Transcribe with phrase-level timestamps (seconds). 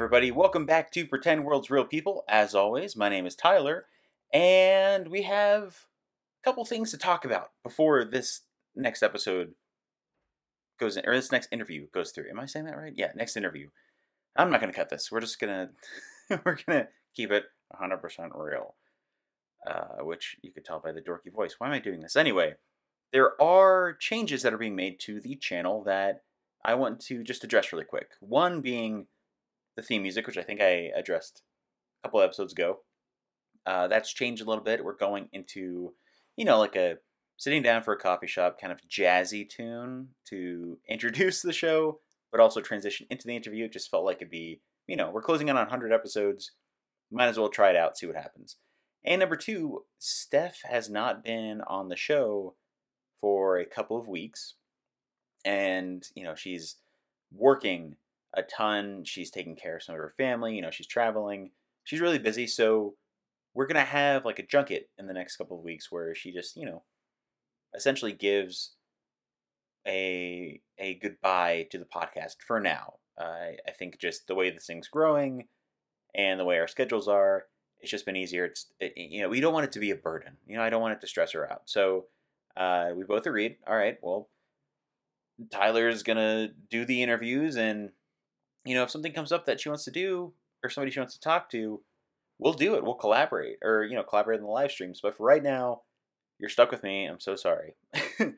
[0.00, 2.24] Everybody, welcome back to Pretend World's Real People.
[2.26, 3.84] As always, my name is Tyler,
[4.32, 5.84] and we have
[6.40, 8.40] a couple things to talk about before this
[8.74, 9.52] next episode
[10.78, 12.30] goes in, or this next interview goes through.
[12.30, 12.94] Am I saying that right?
[12.96, 13.68] Yeah, next interview.
[14.34, 15.12] I'm not going to cut this.
[15.12, 15.68] We're just going
[16.30, 17.44] to, we're going to keep it
[17.78, 18.76] 100% real,
[19.70, 21.56] uh, which you could tell by the dorky voice.
[21.58, 22.16] Why am I doing this?
[22.16, 22.54] Anyway,
[23.12, 26.22] there are changes that are being made to the channel that
[26.64, 28.12] I want to just address really quick.
[28.20, 29.06] One being
[29.80, 31.42] the theme music, which I think I addressed
[32.02, 32.80] a couple episodes ago.
[33.66, 34.84] Uh, that's changed a little bit.
[34.84, 35.94] We're going into,
[36.36, 36.96] you know, like a
[37.36, 42.40] sitting down for a coffee shop kind of jazzy tune to introduce the show, but
[42.40, 43.64] also transition into the interview.
[43.64, 46.52] It just felt like it'd be, you know, we're closing in on 100 episodes.
[47.10, 48.56] Might as well try it out, see what happens.
[49.04, 52.54] And number two, Steph has not been on the show
[53.20, 54.54] for a couple of weeks.
[55.44, 56.76] And, you know, she's
[57.32, 57.96] working
[58.34, 59.04] a ton.
[59.04, 60.54] She's taking care of some of her family.
[60.54, 61.50] You know, she's traveling.
[61.84, 62.46] She's really busy.
[62.46, 62.94] So
[63.54, 66.32] we're going to have like a junket in the next couple of weeks where she
[66.32, 66.82] just, you know,
[67.74, 68.74] essentially gives
[69.86, 72.94] a a goodbye to the podcast for now.
[73.18, 75.48] Uh, I think just the way this thing's growing
[76.14, 77.44] and the way our schedules are,
[77.80, 78.44] it's just been easier.
[78.46, 80.36] It's it, you know we don't want it to be a burden.
[80.46, 81.62] You know I don't want it to stress her out.
[81.66, 82.06] So
[82.56, 83.56] uh, we both agreed.
[83.66, 84.28] All right, well,
[85.50, 87.90] Tyler's gonna do the interviews, and
[88.64, 91.14] you know if something comes up that she wants to do or somebody she wants
[91.14, 91.80] to talk to,
[92.38, 92.84] we'll do it.
[92.84, 95.00] We'll collaborate or you know collaborate in the live streams.
[95.02, 95.82] But for right now,
[96.38, 97.06] you're stuck with me.
[97.06, 97.76] I'm so sorry,
[98.18, 98.34] but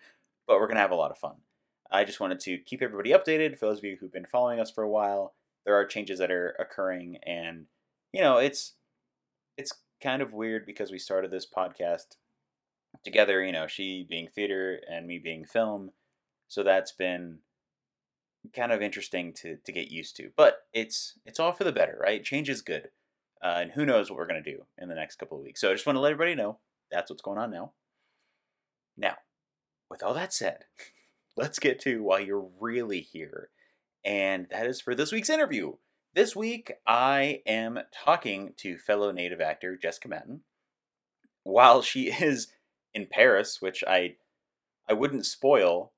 [0.48, 1.36] we're gonna have a lot of fun.
[1.90, 3.58] I just wanted to keep everybody updated.
[3.58, 5.34] For those of you who've been following us for a while,
[5.64, 7.66] there are changes that are occurring, and
[8.12, 8.74] you know it's
[9.56, 12.16] it's kind of weird because we started this podcast
[13.04, 13.44] together.
[13.44, 15.90] You know, she being theater and me being film,
[16.48, 17.38] so that's been
[18.54, 20.30] kind of interesting to to get used to.
[20.36, 22.24] But it's it's all for the better, right?
[22.24, 22.88] Change is good,
[23.42, 25.60] uh, and who knows what we're gonna do in the next couple of weeks.
[25.60, 26.58] So I just want to let everybody know
[26.90, 27.72] that's what's going on now.
[28.96, 29.16] Now,
[29.90, 30.64] with all that said,
[31.36, 33.50] let's get to why you're really here,
[34.04, 35.74] and that is for this week's interview.
[36.14, 40.40] This week, I am talking to fellow native actor Jessica Matten.
[41.42, 42.48] While she is
[42.94, 44.16] in Paris, which I
[44.88, 45.92] I wouldn't spoil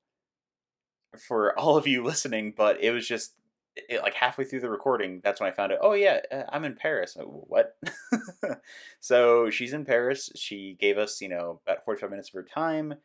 [1.19, 3.33] for all of you listening, but it was just
[3.75, 5.79] it, like halfway through the recording, that's when I found out.
[5.81, 7.17] Oh yeah, uh, I'm in Paris.
[7.19, 7.77] what?
[8.99, 10.29] so she's in Paris.
[10.35, 12.95] She gave us, you know, about 45 minutes of her time,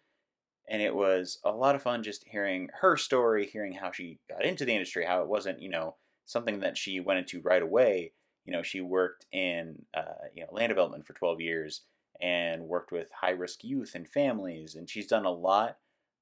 [0.69, 4.44] and it was a lot of fun just hearing her story, hearing how she got
[4.44, 5.97] into the industry, how it wasn't, you know,
[6.27, 8.12] something that she went into right away.
[8.44, 11.82] You know, she worked in uh, you know land development for 12 years
[12.21, 15.78] and worked with high risk youth and families, and she's done a lot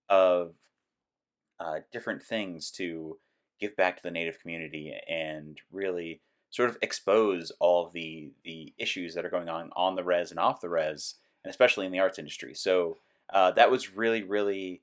[0.08, 0.54] of
[1.60, 3.18] uh, different things to
[3.60, 6.20] give back to the native community and really
[6.50, 10.40] sort of expose all the the issues that are going on on the res and
[10.40, 11.14] off the res,
[11.44, 12.54] and especially in the arts industry.
[12.54, 12.98] So
[13.32, 14.82] uh, that was really really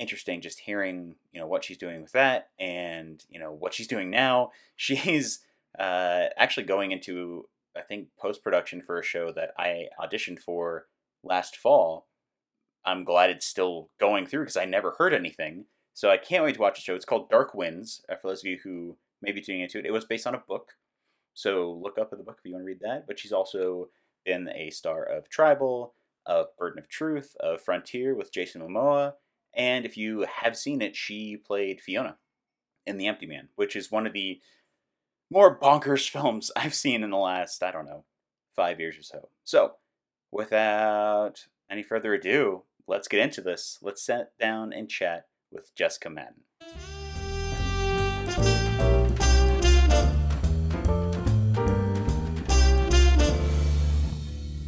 [0.00, 3.86] interesting just hearing you know what she's doing with that and you know what she's
[3.86, 5.40] doing now she's
[5.78, 10.86] uh, actually going into i think post-production for a show that i auditioned for
[11.22, 12.06] last fall
[12.84, 16.54] i'm glad it's still going through because i never heard anything so i can't wait
[16.54, 16.94] to watch the show.
[16.94, 19.86] It's called dark winds uh, for those of you who may be tuning into it.
[19.86, 20.72] It was based on a book.
[21.34, 23.06] So look up at the book if you want to read that.
[23.06, 23.88] But she's also
[24.24, 25.94] been a star of tribal
[26.26, 29.14] of burden of truth of frontier with jason momoa.
[29.54, 32.18] And if you have seen it, she played Fiona
[32.86, 34.40] in The Empty Man, which is one of the
[35.30, 38.04] more bonkers films I've seen in the last, I don't know,
[38.54, 39.28] five years or so.
[39.44, 39.72] So,
[40.30, 43.78] without any further ado, let's get into this.
[43.82, 46.42] Let's sit down and chat with Jessica Matten.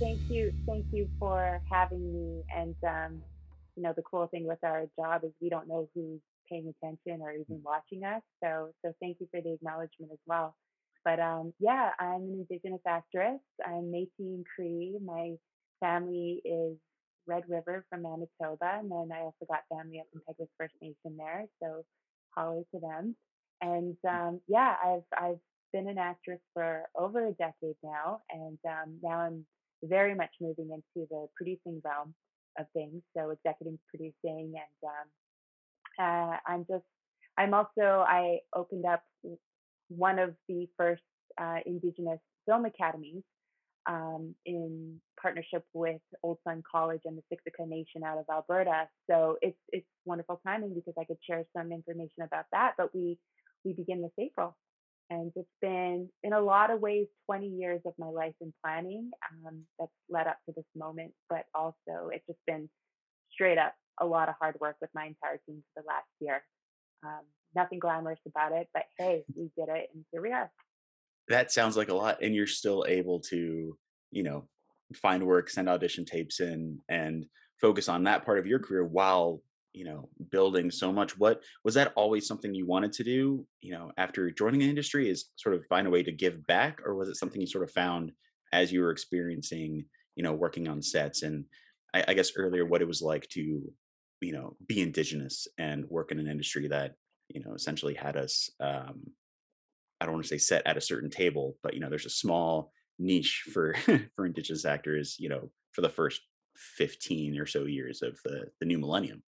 [0.01, 3.23] Thank you, thank you for having me, and um,
[3.77, 7.23] you know, the cool thing with our job is we don't know who's paying attention
[7.23, 8.23] or even watching us.
[8.43, 10.55] So, so thank you for the acknowledgement as well.
[11.05, 13.41] But um, yeah, I'm an Indigenous actress.
[13.65, 14.97] I'm Métis Cree.
[15.05, 15.33] My
[15.81, 16.77] family is
[17.27, 21.17] Red River from Manitoba, and then I also got family up in Peguis First Nation
[21.17, 21.45] there.
[21.63, 21.85] So,
[22.35, 23.17] holler to them.
[23.61, 25.39] And um, yeah, I've I've
[25.73, 29.47] been an actress for over a decade now, and um, now I'm
[29.85, 32.15] very much moving into the producing realm
[32.59, 33.03] of things.
[33.17, 36.85] So executive producing, and um, uh, I'm just
[37.39, 39.03] I'm also I opened up
[39.89, 41.03] one of the first
[41.41, 43.23] uh, Indigenous film academies
[43.87, 48.89] um, in partnership with Old Sun College and the Siksika Nation out of Alberta.
[49.11, 52.75] So it's it's wonderful timing because I could share some information about that.
[52.77, 53.19] But we
[53.65, 54.57] we begin this April,
[55.11, 59.11] And it's been, in a lot of ways, 20 years of my life in planning
[59.47, 61.13] um, that's led up to this moment.
[61.29, 62.69] But also, it's just been
[63.33, 66.43] straight up a lot of hard work with my entire team for the last year.
[67.05, 67.23] Um,
[67.55, 70.51] nothing glamorous about it, but hey, we did it, and here we are.
[71.29, 73.77] That sounds like a lot, and you're still able to,
[74.11, 74.49] you know,
[74.95, 77.27] find work, send audition tapes in, and
[77.61, 79.41] focus on that part of your career while
[79.73, 81.19] you know building so much.
[81.19, 85.09] What was that always something you wanted to do you know after joining the industry
[85.09, 87.65] is sort of find a way to give back or was it something you sort
[87.65, 88.13] of found
[88.53, 89.85] as you were experiencing
[90.15, 91.45] you know working on sets and
[91.95, 93.63] I, I guess earlier what it was like to
[94.21, 96.95] you know be indigenous and work in an industry that
[97.29, 99.01] you know essentially had us um
[100.03, 102.11] i don't want to say set at a certain table but you know there's a
[102.11, 103.75] small niche for
[104.17, 106.21] for indigenous actors you know for the first
[106.57, 109.23] 15 or so years of the the new millennium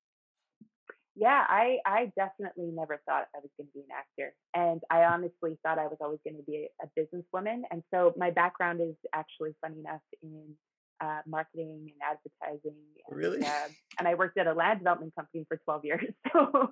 [1.16, 5.04] yeah i i definitely never thought i was going to be an actor and i
[5.04, 8.80] honestly thought i was always going to be a, a businesswoman and so my background
[8.80, 10.54] is actually funny enough in
[11.00, 12.78] uh, marketing and advertising.
[13.08, 13.44] And, really?
[13.44, 13.68] Uh,
[13.98, 16.04] and I worked at a land development company for 12 years.
[16.32, 16.68] So,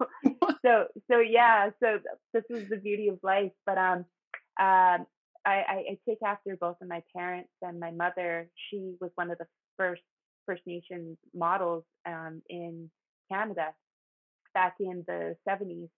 [0.64, 1.70] so, so yeah.
[1.82, 1.99] So
[2.32, 3.53] this is the beauty of life.
[3.67, 4.05] But um,
[4.61, 5.06] um,
[5.44, 8.49] I, I, take after both of my parents and my mother.
[8.70, 10.03] She was one of the first
[10.47, 12.91] First Nations models um, in
[13.31, 13.69] Canada
[14.55, 15.88] back in the 70s.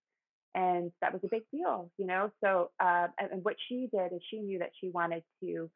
[0.54, 2.30] And that was a big deal, you know.
[2.42, 5.68] So, uh, and, and what she did is she knew that she wanted to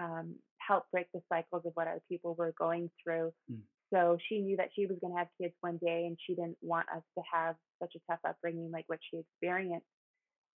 [0.00, 0.36] um,
[0.66, 3.32] help break the cycles of what our people were going through.
[3.50, 3.58] Mm.
[3.92, 6.56] So she knew that she was going to have kids one day and she didn't
[6.62, 9.86] want us to have such a tough upbringing like what she experienced.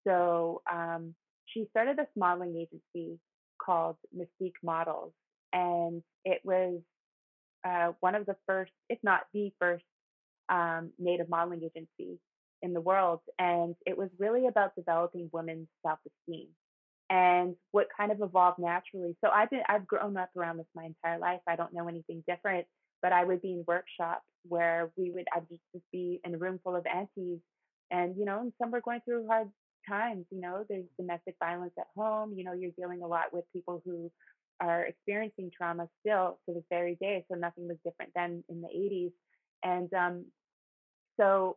[0.06, 1.14] So um,
[1.46, 3.18] she started this modeling agency
[3.60, 5.12] called Mystique Models.
[5.52, 6.80] And it was
[7.66, 9.84] uh, one of the first, if not the first,
[10.48, 12.18] um, native modeling agency
[12.62, 13.20] in the world.
[13.38, 16.48] And it was really about developing women's self esteem
[17.08, 19.16] and what kind of evolved naturally.
[19.24, 21.40] So I've been I've grown up around this my entire life.
[21.46, 22.66] I don't know anything different,
[23.02, 25.62] but I would be in workshops where we would I'd just
[25.92, 27.40] be in a room full of aunties
[27.90, 29.48] and you know, and some were going through hard
[29.88, 33.44] times, you know, there's domestic violence at home, you know, you're dealing a lot with
[33.52, 34.10] people who
[34.60, 37.24] are experiencing trauma still to this very day.
[37.30, 39.12] So nothing was different then in the 80s.
[39.62, 40.24] And um,
[41.18, 41.56] so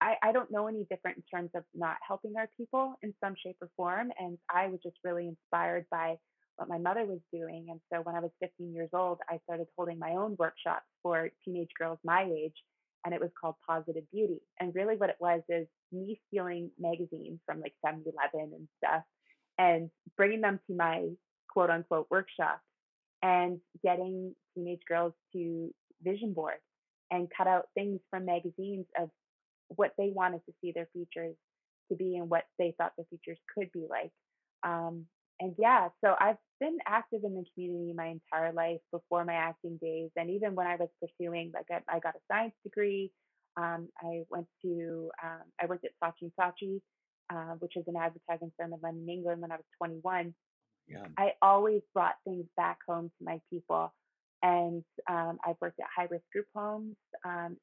[0.00, 3.34] I, I don't know any different in terms of not helping our people in some
[3.42, 4.10] shape or form.
[4.18, 6.16] And I was just really inspired by
[6.56, 7.66] what my mother was doing.
[7.70, 11.30] And so when I was 15 years old, I started holding my own workshops for
[11.44, 12.54] teenage girls my age.
[13.04, 14.40] And it was called Positive Beauty.
[14.60, 19.02] And really what it was is me stealing magazines from like 7 Eleven and stuff
[19.58, 21.08] and bringing them to my
[21.48, 22.62] quote unquote workshops
[23.22, 25.72] and getting teenage girls to
[26.02, 26.58] vision board
[27.10, 29.10] and cut out things from magazines of
[29.68, 31.36] what they wanted to see their futures
[31.90, 34.10] to be and what they thought their futures could be like.
[34.62, 35.06] Um,
[35.44, 39.78] and yeah, so I've been active in the community my entire life before my acting
[39.80, 40.08] days.
[40.16, 43.12] And even when I was pursuing, like I, I got a science degree.
[43.58, 46.80] Um, I went to, um, I worked at Saatchi Saatchi,
[47.30, 50.34] uh, which is an advertising firm in London, England when I was 21.
[50.88, 51.04] Yeah.
[51.18, 53.92] I always brought things back home to my people.
[54.42, 57.58] And um, I've worked at high risk group homes, um,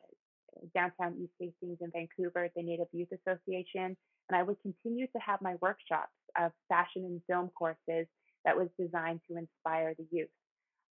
[0.76, 3.96] downtown East Hastings in Vancouver the Native Youth Association.
[4.30, 8.08] And I would continue to have my workshops of fashion and film courses
[8.46, 10.30] that was designed to inspire the youth.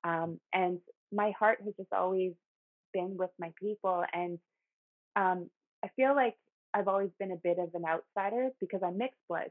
[0.04, 0.78] Um, and
[1.12, 2.32] my heart has just always
[2.92, 4.04] been with my people.
[4.12, 4.38] And
[5.16, 5.50] um,
[5.84, 6.36] I feel like
[6.74, 9.50] I've always been a bit of an outsider because I'm mixed blood.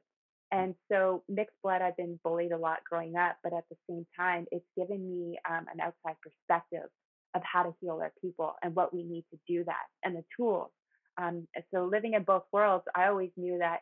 [0.51, 4.07] And so, mixed blood, I've been bullied a lot growing up, but at the same
[4.17, 6.89] time, it's given me um, an outside perspective
[7.35, 10.23] of how to heal our people and what we need to do that and the
[10.35, 10.69] tools.
[11.17, 13.81] Um, so living in both worlds, I always knew that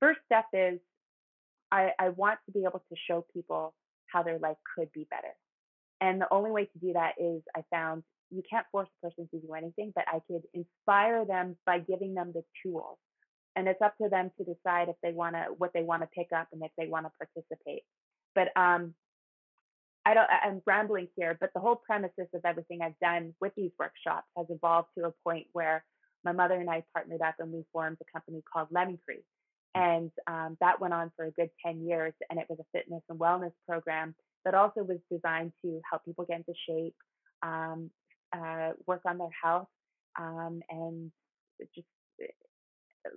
[0.00, 0.80] first step is
[1.70, 3.74] I, I want to be able to show people
[4.06, 5.34] how their life could be better.
[6.00, 9.28] And the only way to do that is I found you can't force a person
[9.30, 12.98] to do anything, but I could inspire them by giving them the tools.
[13.56, 16.08] And it's up to them to decide if they want to, what they want to
[16.08, 17.82] pick up and if they want to participate.
[18.34, 18.94] But um,
[20.06, 23.70] I don't, I'm rambling here, but the whole premises of everything I've done with these
[23.78, 25.84] workshops has evolved to a point where
[26.24, 29.24] my mother and I partnered up and we formed a company called Lemon Creek.
[29.74, 32.12] And um, that went on for a good 10 years.
[32.30, 36.24] And it was a fitness and wellness program that also was designed to help people
[36.24, 36.94] get into shape,
[37.42, 37.90] um,
[38.32, 39.68] uh, work on their health,
[40.18, 41.10] um, and
[41.74, 41.86] just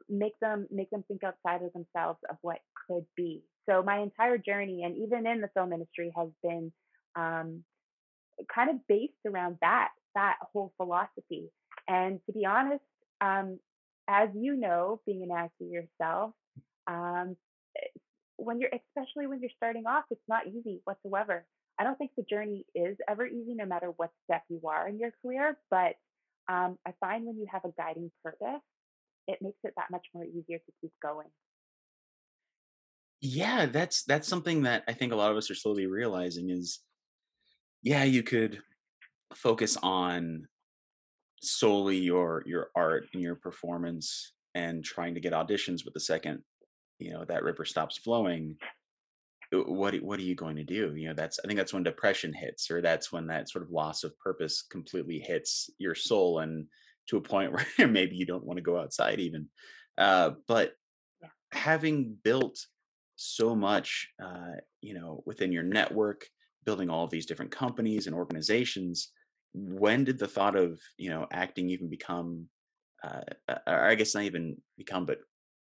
[0.10, 3.42] make them make them think outside of themselves of what could be.
[3.70, 6.72] So my entire journey, and even in the film industry, has been
[7.16, 7.64] um,
[8.54, 11.50] kind of based around that that whole philosophy.
[11.88, 12.84] And to be honest,
[13.22, 13.60] um,
[14.08, 16.34] as you know, being an actor yourself,
[16.88, 17.36] um,
[18.38, 21.46] when you're especially when you're starting off, it's not easy whatsoever.
[21.80, 24.98] I don't think the journey is ever easy, no matter what step you are in
[24.98, 25.58] your career.
[25.70, 25.96] But
[26.50, 28.62] um, I find when you have a guiding purpose,
[29.28, 31.28] it makes it that much more easier to keep going.
[33.22, 36.80] Yeah, that's that's something that I think a lot of us are slowly realizing is
[37.82, 38.60] yeah, you could
[39.34, 40.48] focus on
[41.42, 46.42] solely your your art and your performance and trying to get auditions but the second
[46.98, 48.56] you know that river stops flowing
[49.54, 51.84] uh, what what are you going to do you know that's i think that's when
[51.84, 56.40] depression hits or that's when that sort of loss of purpose completely hits your soul
[56.40, 56.66] and
[57.08, 59.50] to a point where maybe you don't want to go outside even
[59.98, 60.74] uh, but
[61.22, 61.30] Yeah.
[61.52, 62.60] having built
[63.16, 66.26] so much uh, you know within your network
[66.66, 69.12] building all of these different companies and organizations
[69.54, 72.48] when did the thought of you know acting even become
[73.04, 75.20] uh, uh, or i guess not even become but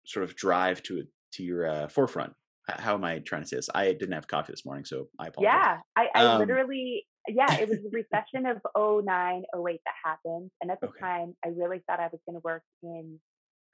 [0.07, 2.33] sort of drive to to your uh, forefront?
[2.69, 3.69] How am i trying to say this?
[3.75, 5.67] I didn't have coffee this morning so i apologize.
[5.67, 10.51] Yeah, I, I um literally, yeah, it was the recession of '09, '08 that happened.
[10.61, 13.19] And at the okay time, I really thought I was going to work in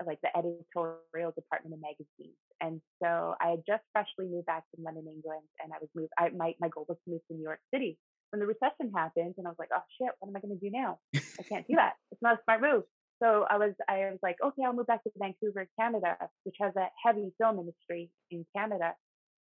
[0.00, 2.38] uh, like the editorial department of magazines.
[2.60, 6.12] And so I had just freshly moved back from London, England, and I was moved.
[6.18, 7.98] I, my my goal was to move to New York City.
[8.30, 10.62] When the recession happened, and I was like, oh shit, what am I going to
[10.62, 10.98] do now?
[11.14, 11.94] I can't do that.
[12.12, 12.84] It's not a smart move.
[13.22, 16.72] So I was I was like, okay, I'll move back to Vancouver, Canada, which has
[16.76, 18.94] a heavy film industry in Canada.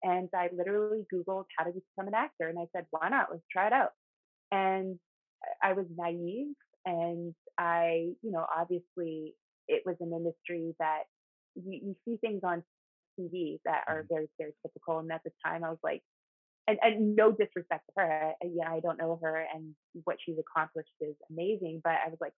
[0.03, 2.47] And I literally Googled how to become an actor.
[2.49, 3.27] And I said, why not?
[3.31, 3.91] Let's try it out.
[4.51, 4.99] And
[5.61, 6.55] I was naive.
[6.85, 9.35] And I, you know, obviously
[9.67, 11.03] it was an industry that
[11.55, 12.63] you, you see things on
[13.19, 14.07] TV that are Mhm.
[14.09, 14.99] very stereotypical.
[14.99, 16.03] And at the time, I was like,
[16.67, 20.37] and, and no disrespect to her, I, yeah, I don't know her, and what she's
[20.39, 21.81] accomplished is amazing.
[21.83, 22.33] But I was like,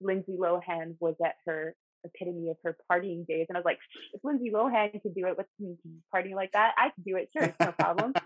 [0.00, 3.78] Lindsay Lohan was at her epitome of her partying days, and I was like,
[4.12, 5.76] if Lindsay Lohan could do it with me
[6.14, 7.28] partying like that, I could do it.
[7.32, 8.12] Sure, it's no problem.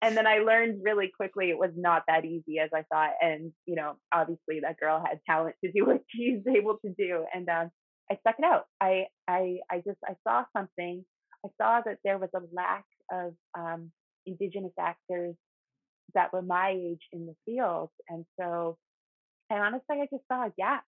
[0.00, 3.14] And then I learned really quickly it was not that easy as I thought.
[3.20, 7.24] And you know, obviously that girl had talent to do what she's able to do,
[7.34, 7.70] and um,
[8.10, 8.66] I stuck it out.
[8.80, 11.04] I I I just I saw something.
[11.44, 13.90] I saw that there was a lack of um,
[14.26, 15.34] indigenous actors
[16.14, 18.78] that were my age in the field, and so
[19.50, 20.84] and honestly, I just saw a gap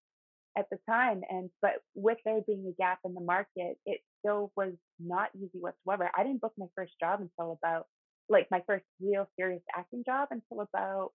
[0.57, 1.21] at the time.
[1.29, 5.59] And but with there being a gap in the market, it still was not easy
[5.59, 6.09] whatsoever.
[6.15, 7.87] I didn't book my first job until about
[8.29, 11.11] like my first real serious acting job until about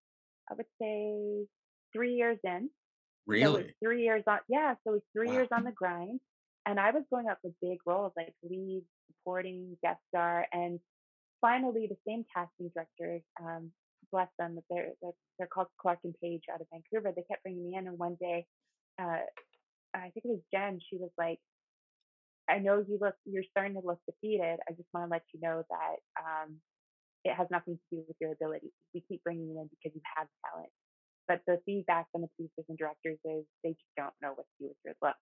[0.50, 1.47] I would say
[1.93, 2.71] three years in.
[3.26, 3.43] Really?
[3.43, 5.64] So it was really three years on yeah, so it was three wow years on
[5.64, 6.21] the grind.
[6.66, 10.81] And I was going up with big roles like lead, supporting, guest star, and
[11.40, 13.71] finally the same casting director, um,
[14.11, 17.12] bless them, that they're, they're they're called Clark and Page out of Vancouver.
[17.14, 18.47] They kept bringing me in, and one day,
[19.00, 19.25] uh,
[19.95, 20.81] I think it was Jen.
[20.91, 21.41] She was like,
[22.49, 24.59] "I know you look, you're starting to look defeated.
[24.69, 26.57] I just want to let you know that um,
[27.25, 28.73] it has nothing to do with your ability.
[28.95, 30.71] We keep bringing you in because you have talent,
[31.29, 34.65] but the feedback from the producers and directors is they just don't know what to
[34.65, 35.17] do with your look.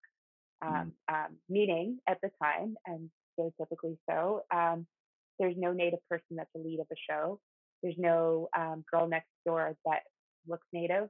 [0.71, 4.87] Mm, Um, um, meaning at the time, and stereotypically so, um,
[5.39, 7.41] there's no native person that's the lead of a show.
[7.83, 10.03] There's no um, girl next door that
[10.47, 11.09] looks native.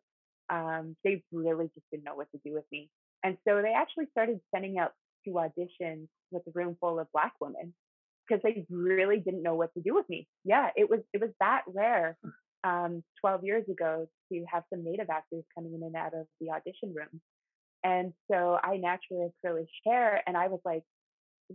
[0.50, 2.90] Um, they really just didn't know what to do with me.
[3.22, 4.92] And so they actually started sending out
[5.24, 7.72] to auditions with a room full of black women
[8.28, 10.26] because they really didn't know what to do with me.
[10.44, 12.16] Yeah, it was it was that rare
[12.64, 16.50] um, 12 years ago to have some native actors coming in and out of the
[16.50, 17.20] audition room.
[17.84, 20.82] And so I naturally had curly hair, and I was like,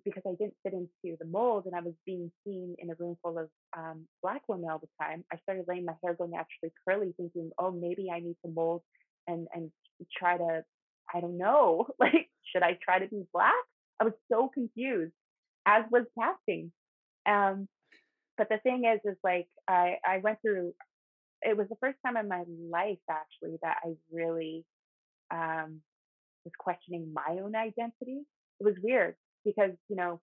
[0.04, 3.18] because I didn't fit into the mold and I was being seen in a room
[3.22, 6.74] full of um, black women all the time, I started letting my hair go naturally
[6.88, 8.82] curly, thinking, oh, maybe I need to mold
[9.28, 9.72] and and
[10.18, 10.64] try to,
[11.14, 13.54] I don't know, like, should I try to be black?
[14.00, 15.14] I was so confused,
[15.66, 16.72] as was casting.
[17.26, 17.68] Um,
[18.38, 20.74] but the thing is, is like I I went through.
[21.42, 24.66] It was the first time in my life actually that I really
[25.32, 25.82] um,
[26.44, 28.22] was questioning my own identity.
[28.60, 29.16] It was weird
[29.46, 30.22] because you know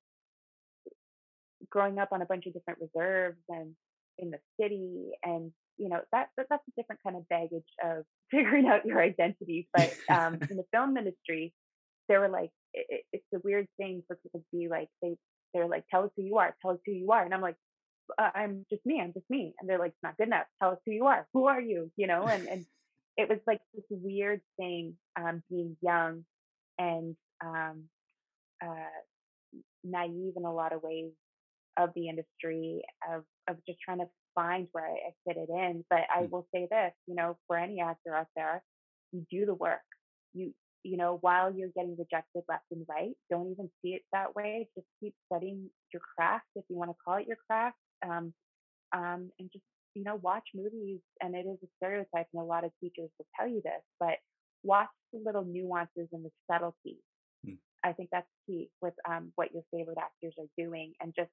[1.70, 3.74] growing up on a bunch of different reserves and
[4.18, 8.04] in the city and you know that, that that's a different kind of baggage of
[8.30, 11.52] figuring out your identity but um in the film industry
[12.08, 15.16] they were like it, it- it's a weird thing for people to be like they
[15.54, 17.56] they're like tell us who you are tell us who you are and i'm like
[18.18, 20.72] uh, i'm just me i'm just me and they're like it's not good enough tell
[20.72, 21.90] us who you are who are you?
[21.96, 22.66] You know and and
[23.16, 26.24] it was like this weird thing um being young
[26.78, 27.84] and um
[28.64, 28.90] uh
[29.84, 31.12] naive in a lot of ways
[31.78, 32.82] of the industry
[33.12, 35.84] of of just trying to find where I, fit it in.
[35.90, 38.62] But I mm, will say this, you know, for any actor out there,
[39.12, 39.80] you do the work.
[40.34, 40.52] You
[40.84, 44.68] you know, while you're getting rejected left and right, don't even see it that way.
[44.76, 48.32] Just keep studying your craft, if you want to call it your craft, um,
[48.92, 51.00] um, and just you know, watch movies.
[51.22, 54.16] And it is a stereotype, and a lot of teachers will tell you this, but
[54.62, 57.02] watch the little nuances and the subtleties.
[57.86, 61.30] I think that's key with um, what your favorite actors are doing, and just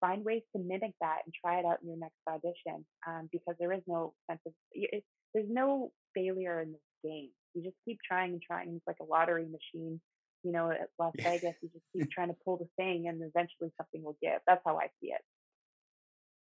[0.00, 2.84] find ways to mimic that and try it out in your next audition.
[3.06, 7.30] Um, because there is no sense of it, there's no failure in this game.
[7.54, 8.74] You just keep trying and trying.
[8.74, 10.00] It's like a lottery machine.
[10.42, 13.72] You know, at Las Vegas, you just keep trying to pull the thing, and eventually
[13.76, 14.40] something will give.
[14.46, 15.20] That's how I see it.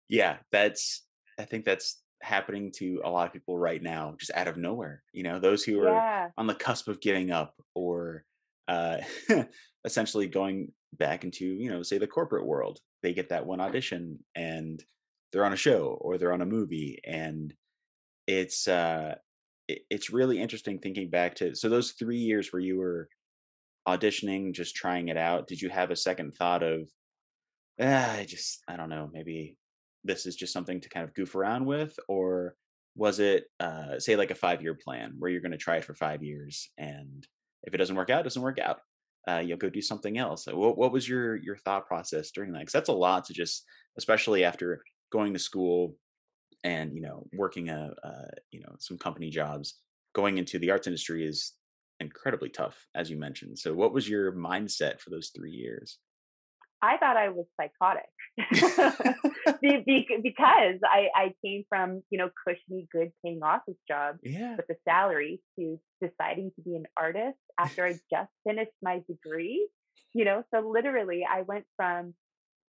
[0.10, 1.04] Yeah, that's.
[1.40, 5.04] I think that's happening to a lot of people right now, just out of nowhere.
[5.14, 6.30] You know, those who are yeah.
[6.38, 8.24] on the cusp of giving up or
[8.68, 8.98] uh,
[9.86, 12.80] essentially going back into, you know, say the corporate world.
[13.04, 14.84] They get that one audition and
[15.32, 17.54] they're on a show or they're on a movie, and
[18.28, 19.16] it's uh,
[19.68, 23.10] it, it's really interesting thinking back to so those three years where you were
[23.88, 25.48] auditioning, just trying it out.
[25.48, 26.90] Did you have a second thought of,
[27.80, 29.58] ah, I just I don't know, maybe
[30.04, 32.56] this is just something to kind of goof around with, or
[32.96, 35.86] was it uh, say like a five year plan where you're going to try it
[35.86, 37.28] for five years and
[37.68, 38.80] if it doesn't work out, doesn't work out.
[39.28, 40.48] Uh, you'll go do something else.
[40.48, 42.60] What, what was your your thought process during that?
[42.60, 43.66] Because that's a lot to just,
[43.98, 44.82] especially after
[45.12, 45.96] going to school
[46.64, 48.12] and you know working a, a
[48.52, 49.76] you know some company jobs.
[50.16, 51.54] Going into the arts industry is
[52.00, 53.60] incredibly tough, as you mentioned.
[53.60, 56.00] So, what was your mindset for those three years?
[56.82, 58.06] I thought I was psychotic
[60.24, 64.56] because I, I came from, you know, cushy, good paying office job yeah.
[64.56, 69.68] with a salary to deciding to be an artist after I just finished my degree.
[70.14, 72.14] You know, so literally I went from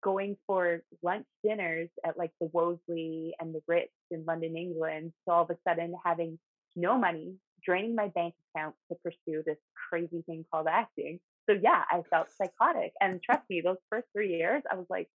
[0.02, 5.34] going for lunch dinners at like the Wolseley and the Ritz in London, England, to
[5.34, 6.38] all of a sudden having
[6.74, 9.58] no money, draining my bank account to pursue this
[9.90, 11.20] crazy thing called acting
[11.50, 12.92] so yeah, I felt psychotic.
[13.00, 15.08] And trust me, those first three years, I was like,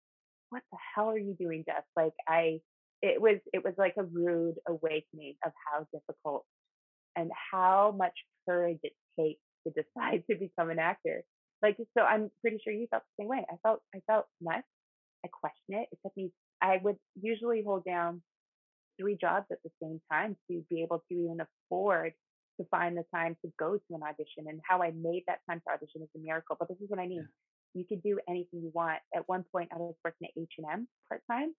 [0.50, 1.84] what the hell are you doing, Jess?
[1.96, 2.60] Like I
[3.02, 6.44] it was it was like a rude awakening of how difficult
[7.16, 8.14] and how much
[8.48, 11.22] courage it takes to decide to become an actor.
[11.62, 13.44] Like so I'm pretty sure you felt the same way.
[13.50, 14.64] I felt I felt nuts.
[15.24, 15.88] I questioned it.
[15.92, 18.22] It took me I would usually hold down
[19.00, 22.12] three jobs at the same time to be able to even afford
[22.62, 25.60] to find the time to go to an audition and how I made that time
[25.66, 26.56] to audition is a miracle.
[26.58, 27.26] But this is what I mean.
[27.74, 28.98] You could do anything you want.
[29.14, 31.54] At one point, I was working at H&M part time.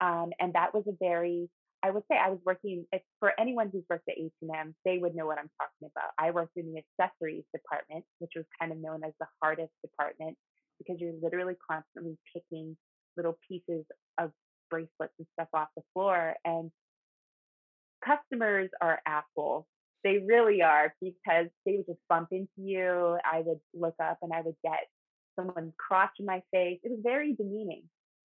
[0.00, 1.48] Um, and that was a very,
[1.82, 5.14] I would say I was working, if, for anyone who's worked at H&M, they would
[5.14, 6.12] know what I'm talking about.
[6.18, 10.36] I worked in the accessories department, which was kind of known as the hardest department
[10.78, 12.76] because you're literally constantly picking
[13.16, 13.84] little pieces
[14.18, 14.30] of
[14.70, 16.34] bracelets and stuff off the floor.
[16.44, 16.70] And
[18.04, 19.64] customers are assholes
[20.06, 23.18] they really are because they would just bump into you.
[23.24, 24.86] I would look up and I would get
[25.36, 26.78] someone crotch in my face.
[26.84, 27.82] It was very demeaning.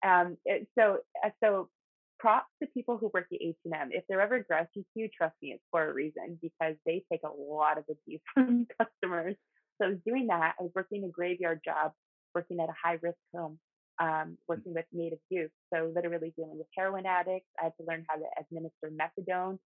[0.06, 1.70] Um, it, so, uh, so
[2.18, 3.88] props to people who work at H&M.
[3.92, 7.22] If they're ever aggressive to you, trust me, it's for a reason because they take
[7.24, 9.36] a lot of abuse from customers.
[9.80, 10.56] So I was doing that.
[10.60, 11.92] I was working a graveyard job,
[12.34, 13.58] working at a high risk home,
[14.02, 15.50] um, working with native youth.
[15.72, 17.48] So literally dealing with heroin addicts.
[17.58, 19.58] I had to learn how to administer methadone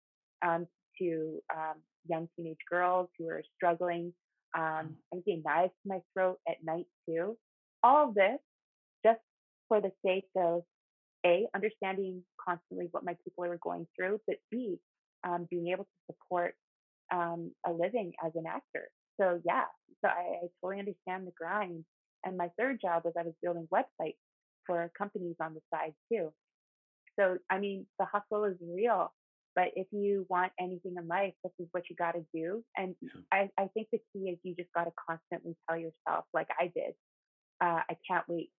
[0.45, 0.67] um,
[0.99, 1.75] to um,
[2.07, 4.13] young teenage girls who are struggling.
[4.57, 7.37] Um, I'm getting knives to my throat at night too.
[7.83, 8.39] All of this
[9.05, 9.19] just
[9.67, 10.63] for the sake of
[11.25, 14.77] a understanding constantly what my people are going through, but b
[15.23, 16.53] um, being able to support
[17.11, 18.89] um, a living as an actor.
[19.19, 19.65] So yeah,
[20.03, 21.85] so I, I totally understand the grind.
[22.25, 24.17] And my third job was I was building websites
[24.65, 26.31] for companies on the side too.
[27.19, 29.11] So I mean, the hustle is real.
[29.55, 32.63] But if you want anything in life, this is what you got to do.
[32.75, 33.11] And yeah.
[33.31, 36.71] I, I think the key is you just got to constantly tell yourself, like I
[36.75, 36.93] did,
[37.61, 38.49] uh, I can't wait.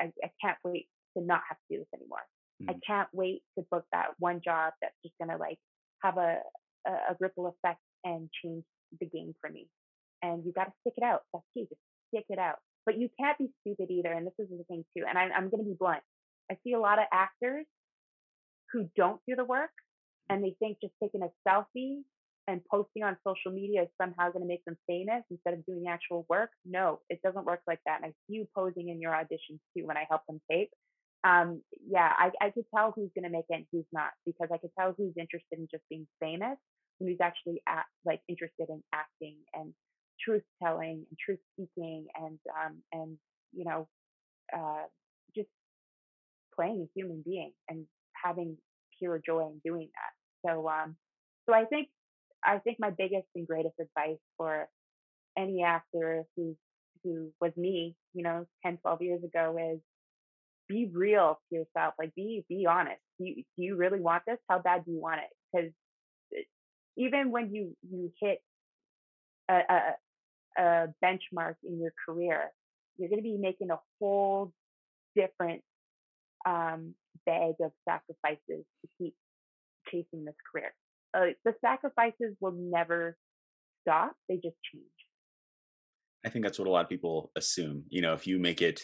[0.00, 2.24] I, I can't wait to not have to do this anymore.
[2.62, 2.70] Mm-hmm.
[2.70, 5.58] I can't wait to book that one job that's just going to like
[6.02, 6.38] have a,
[6.86, 8.64] a, a ripple effect and change
[9.00, 9.68] the game for me.
[10.22, 11.22] And you got to stick it out.
[11.32, 11.66] That's key.
[11.68, 12.56] Just stick it out.
[12.84, 14.12] But you can't be stupid either.
[14.12, 15.04] And this is the thing too.
[15.08, 16.02] And I, I'm going to be blunt.
[16.50, 17.66] I see a lot of actors
[18.72, 19.70] who don't do the work
[20.32, 22.02] and they think just taking a selfie
[22.48, 25.84] and posting on social media is somehow going to make them famous instead of doing
[25.88, 26.50] actual work.
[26.64, 28.00] No, it doesn't work like that.
[28.02, 30.70] And I see you posing in your auditions too when I help them tape.
[31.24, 34.48] Um, yeah, I, I could tell who's going to make it and who's not because
[34.52, 36.56] I could tell who's interested in just being famous
[36.98, 39.72] and who's actually at, like interested in acting and
[40.20, 43.16] truth telling and truth speaking and um, and
[43.52, 43.86] you know
[44.56, 44.82] uh,
[45.36, 45.48] just
[46.56, 47.86] playing a human being and
[48.24, 48.56] having
[48.98, 50.21] pure joy in doing that.
[50.46, 50.96] So um,
[51.48, 51.88] so I think
[52.44, 54.68] I think my biggest and greatest advice for
[55.36, 56.56] any actor who
[57.04, 59.80] who was me, you know, 10, 12 years ago is
[60.68, 61.94] be real to yourself.
[61.98, 63.00] Like be be honest.
[63.18, 64.38] Do you, do you really want this?
[64.48, 65.30] How bad do you want it?
[65.52, 66.44] Because
[66.96, 68.40] even when you you hit
[69.48, 72.50] a, a, a benchmark in your career,
[72.96, 74.52] you're going to be making a whole
[75.14, 75.62] different
[76.46, 76.94] um,
[77.26, 78.38] bag of sacrifices
[78.80, 79.14] to keep
[79.90, 80.74] chasing this career.
[81.14, 83.16] Uh, the sacrifices will never
[83.82, 84.84] stop; they just change.
[86.24, 87.84] I think that's what a lot of people assume.
[87.88, 88.80] You know, if you make it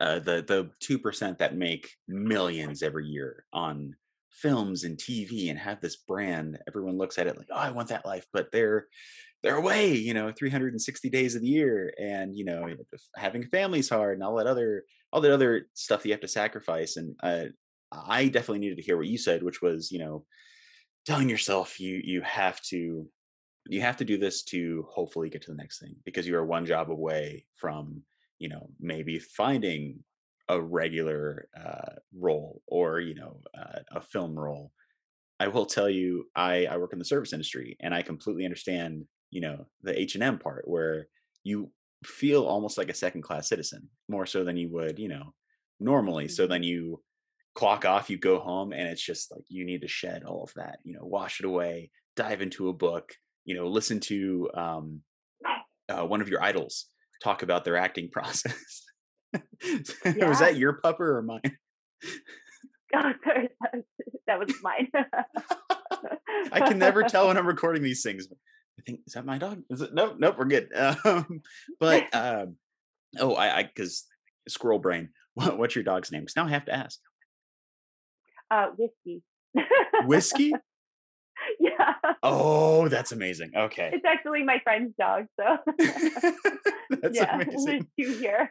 [0.00, 3.94] uh, the the two percent that make millions every year on
[4.30, 7.88] films and TV and have this brand, everyone looks at it like, oh, I want
[7.88, 8.86] that life, but they're
[9.42, 12.66] they're away, you know, 360 days of the year, and you know,
[13.16, 16.20] having a family's hard, and all that other all that other stuff that you have
[16.20, 16.96] to sacrifice.
[16.96, 17.46] And uh,
[18.06, 20.24] I definitely needed to hear what you said, which was, you know,
[21.04, 23.06] telling yourself you you have to
[23.66, 26.44] you have to do this to hopefully get to the next thing because you are
[26.44, 28.02] one job away from
[28.38, 29.98] you know maybe finding
[30.48, 34.72] a regular uh, role or you know uh, a film role
[35.40, 39.04] i will tell you i i work in the service industry and i completely understand
[39.30, 41.06] you know the h&m part where
[41.44, 41.70] you
[42.04, 45.32] feel almost like a second class citizen more so than you would you know
[45.78, 46.32] normally mm-hmm.
[46.32, 47.00] so then you
[47.54, 50.52] clock off you go home and it's just like you need to shed all of
[50.54, 53.12] that you know wash it away dive into a book
[53.44, 55.00] you know listen to um,
[55.88, 56.86] uh, one of your idols
[57.22, 58.84] talk about their acting process.
[60.04, 60.28] Yeah.
[60.28, 61.40] was that your pupper or mine?
[62.94, 63.48] Oh, sorry,
[64.26, 64.88] that was mine.
[66.52, 68.26] I can never tell when i'm recording these things
[68.78, 69.62] i think is that my dog?
[69.70, 70.68] Is it nope nope we're good.
[70.74, 71.40] Um,
[71.80, 72.56] but um,
[73.20, 74.04] oh i i because
[74.48, 76.22] squirrel brain what, what's your dog's name?
[76.22, 77.00] Because now i have to ask
[78.52, 79.22] uh whiskey
[80.04, 80.52] whiskey
[81.60, 81.94] yeah.
[82.22, 83.52] Oh, that's amazing.
[83.56, 83.90] Okay.
[83.92, 85.56] It's actually my friend's dog, so
[86.90, 87.86] that's yeah, amazing.
[87.96, 88.50] There's two here.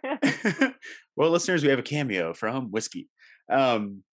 [1.15, 3.09] well, listeners, we have a cameo from Whiskey.
[3.51, 4.03] Um,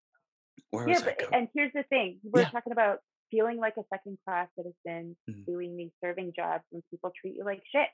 [0.71, 2.51] where yeah, but, and here's the thing: we're yeah.
[2.51, 2.99] talking about
[3.31, 5.41] feeling like a second class citizen, mm-hmm.
[5.47, 7.89] doing these serving jobs when people treat you like shit.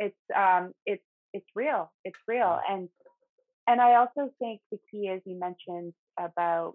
[0.00, 1.92] It's um, it's it's real.
[2.04, 2.88] It's real, and
[3.68, 6.74] and I also think the key is you mentioned about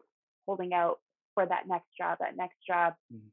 [0.52, 1.00] holding out
[1.34, 2.94] for that next job, that next job.
[3.14, 3.28] Mm-hmm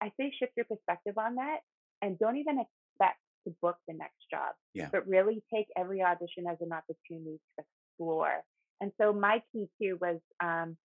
[0.00, 1.58] I say shift your perspective on that
[2.02, 4.54] and don't even expect to book the next job.
[4.74, 4.88] Yeah.
[4.90, 8.42] But really take every audition as an opportunity to explore.
[8.80, 10.76] And so my key too was um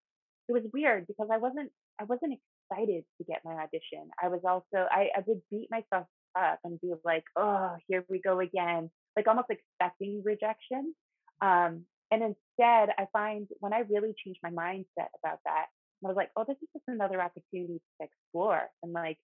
[0.50, 2.40] it was weird because I wasn't I wasn't
[2.72, 4.10] excited to get my audition.
[4.22, 6.08] I was also I, I would beat myself
[6.38, 10.96] up and be like, oh, here we go again, like almost expecting rejection.
[11.42, 15.66] Um, and instead, I find when I really changed my mindset about that,
[16.06, 19.18] I was like, oh, this is just another opportunity to explore and like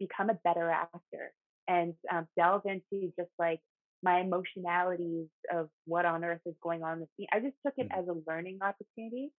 [0.00, 1.32] become a better actor
[1.68, 3.60] and um, delve into just like
[4.02, 7.28] my emotionalities of what on earth is going on in the scene.
[7.32, 8.00] I just took it mm-hmm.
[8.00, 9.30] as a learning opportunity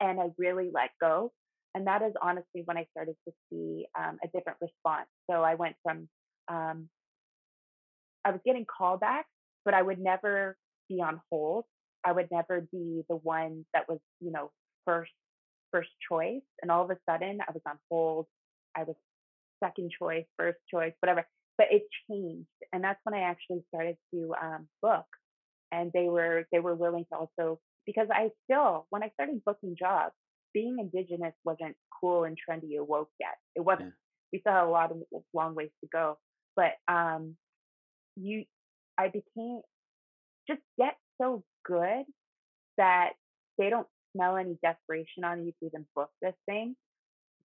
[0.00, 1.32] and I really let go.
[1.74, 5.08] And that is honestly when I started to see um, a different response.
[5.28, 6.08] So I went from,
[6.46, 6.88] um,
[8.24, 9.24] I was getting callbacks,
[9.64, 10.56] but I would never
[10.88, 11.64] be on hold.
[12.04, 14.50] I would never be the one that was, you know,
[14.84, 15.12] first
[15.72, 16.42] first choice.
[16.62, 18.26] And all of a sudden, I was on hold.
[18.76, 18.96] I was
[19.62, 21.26] second choice, first choice, whatever.
[21.56, 25.06] But it changed, and that's when I actually started to um, book.
[25.72, 29.76] And they were they were willing to also because I still when I started booking
[29.78, 30.14] jobs,
[30.52, 33.36] being indigenous wasn't cool and trendy or woke yet.
[33.54, 33.88] It wasn't.
[33.88, 33.94] Yeah.
[34.32, 34.98] We still had a lot of
[35.32, 36.18] long ways to go.
[36.56, 37.36] But um,
[38.16, 38.44] you,
[38.98, 39.60] I became
[40.48, 42.04] just get so good
[42.76, 43.10] that
[43.58, 46.76] they don't smell any desperation on you to even book this thing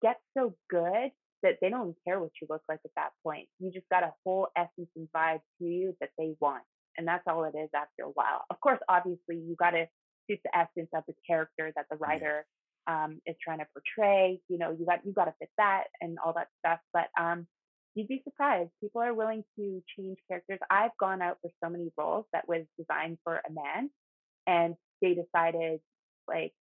[0.01, 1.12] get so good
[1.43, 3.47] that they don't care what you look like at that point.
[3.60, 6.63] You just got a whole essence and vibe to you that they want.
[6.97, 8.45] And that's all it is after a while.
[8.49, 9.86] Of course, obviously, you got to
[10.29, 12.45] suit the essence of the character that the writer
[12.88, 14.39] um, is trying to portray.
[14.47, 16.79] You know, you got you got to fit that and all that stuff.
[16.93, 17.47] But um,
[17.95, 18.69] you'd be surprised.
[18.81, 20.60] People are willing to change characters.
[20.69, 23.89] I've gone out for so many roles that was designed for a man,
[24.45, 25.79] and they decided
[26.27, 26.53] like,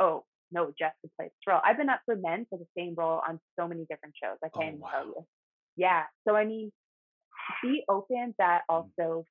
[0.00, 1.60] oh, no, Jeff could play this role.
[1.62, 4.38] I've been up for men for the same role on so many different shows.
[4.42, 4.90] I can't oh, wow.
[4.90, 5.26] tell you.
[5.76, 6.02] Yeah.
[6.26, 6.72] So I mean,
[7.62, 8.74] be open that mm.
[8.74, 9.26] also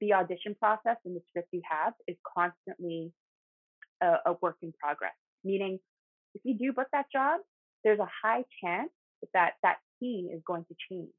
[0.00, 3.12] the audition process and the script you have is constantly
[4.02, 5.14] a, a work in progress.
[5.44, 5.78] Meaning,
[6.34, 7.40] if you do book that job,
[7.84, 8.90] there's a high chance
[9.32, 11.12] that that scene is going to change.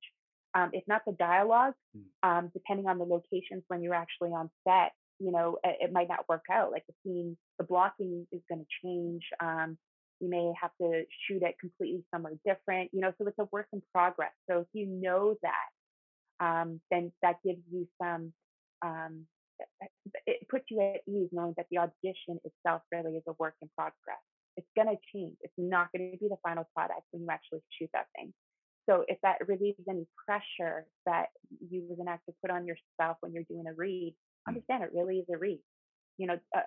[0.53, 2.03] Um, if not the dialogue, mm.
[2.23, 6.07] um, depending on the locations when you're actually on set, you know, it, it, might
[6.07, 6.71] not work out.
[6.71, 9.23] Like the scene, the blocking is going to change.
[9.41, 9.77] Um,
[10.21, 13.67] you may have to shoot it completely somewhere different, you know, so it's a work
[13.73, 14.31] in progress.
[14.49, 18.31] So if you know that, um, then that gives you some
[18.81, 19.25] um,
[20.25, 23.69] it puts you at ease knowing that the audition itself really is a work in
[23.75, 24.19] progress.
[24.57, 25.35] It's going to change.
[25.41, 28.33] It's not going to be the final product when you actually shoot that thing.
[28.89, 31.27] So if that relieves any pressure that
[31.69, 34.47] you as an actor put on yourself when you're doing a read, mm.
[34.47, 35.61] understand it really is a read.
[36.17, 36.61] You know, uh,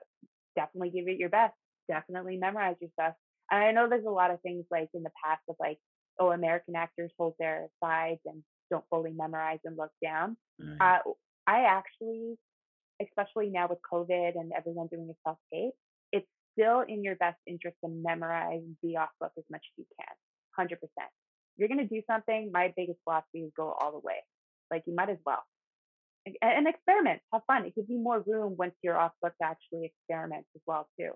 [0.57, 1.55] definitely give it your best.
[1.89, 3.15] Definitely memorize your stuff.
[3.51, 5.79] And I know there's a lot of things like in the past of like,
[6.21, 10.37] oh, American actors hold their sides and don't fully memorize and look down.
[10.61, 10.77] Mm.
[10.81, 10.99] Uh,
[11.47, 12.37] I actually
[13.01, 15.75] especially now with COVID and everyone doing a self tape,
[16.13, 16.27] it's
[16.59, 20.67] still in your best interest to memorize the off book as much as you can.
[20.67, 20.77] 100%.
[21.57, 24.17] You're going to do something, my biggest philosophy is go all the way.
[24.71, 25.43] Like you might as well.
[26.43, 27.65] And experiment, have fun.
[27.65, 31.13] It gives you more room once you're off book to actually experiment as well too.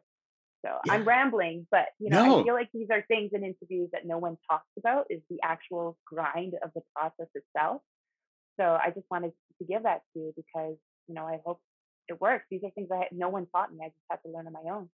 [0.64, 0.92] So yeah.
[0.92, 2.40] I'm rambling, but you know, no.
[2.40, 5.38] I feel like these are things in interviews that no one talks about is the
[5.42, 7.82] actual grind of the process itself.
[8.58, 10.76] So I just wanted to give that to you because,
[11.08, 11.60] you know, I hope
[12.08, 12.46] it works.
[12.50, 13.80] These are things that no one taught me.
[13.84, 14.88] I just had to learn on my own.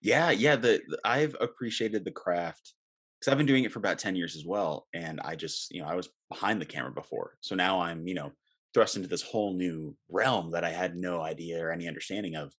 [0.00, 0.56] Yeah, yeah.
[0.56, 2.74] The, the I've appreciated the craft
[3.18, 5.82] because I've been doing it for about ten years as well, and I just you
[5.82, 8.32] know I was behind the camera before, so now I'm you know
[8.74, 12.54] thrust into this whole new realm that I had no idea or any understanding of,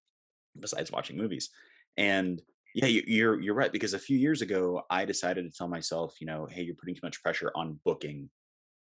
[0.60, 1.50] besides watching movies.
[1.96, 2.42] And
[2.74, 6.16] yeah, you, you're you're right because a few years ago I decided to tell myself,
[6.20, 8.30] you know, hey, you're putting too much pressure on booking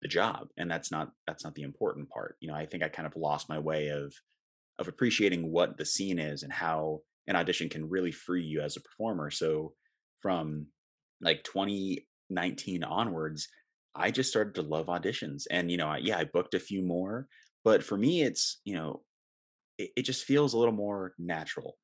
[0.02, 2.38] the job, and that's not that's not the important part.
[2.42, 4.14] You know, I think I kind of lost my way of
[4.80, 8.76] of appreciating what the scene is and how an audition can really free you as
[8.76, 9.30] a performer.
[9.32, 9.74] So
[10.22, 10.68] from
[11.22, 13.48] like 2019 onwards,
[13.96, 15.44] I just started to love auditions.
[15.50, 17.28] And, you know, I, yeah, I booked a few more,
[17.64, 19.02] but for me, it's, you know,
[19.78, 21.78] it, it just feels a little more natural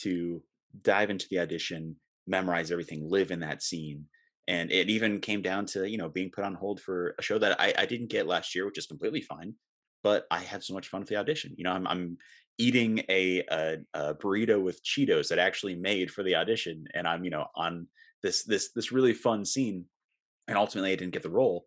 [0.00, 0.42] to
[0.82, 4.06] dive into the audition, memorize everything, live in that scene.
[4.48, 7.38] And it even came down to, you know, being put on hold for a show
[7.38, 9.54] that I, I didn't get last year, which is completely fine
[10.02, 11.54] but I had so much fun with the audition.
[11.56, 12.18] You know, I'm, I'm
[12.60, 17.08] eating a, a, a, burrito with Cheetos that I actually made for the audition, and
[17.08, 17.86] I'm you know on
[18.22, 19.86] this this this really fun scene,
[20.46, 21.64] and ultimately I didn't get the role,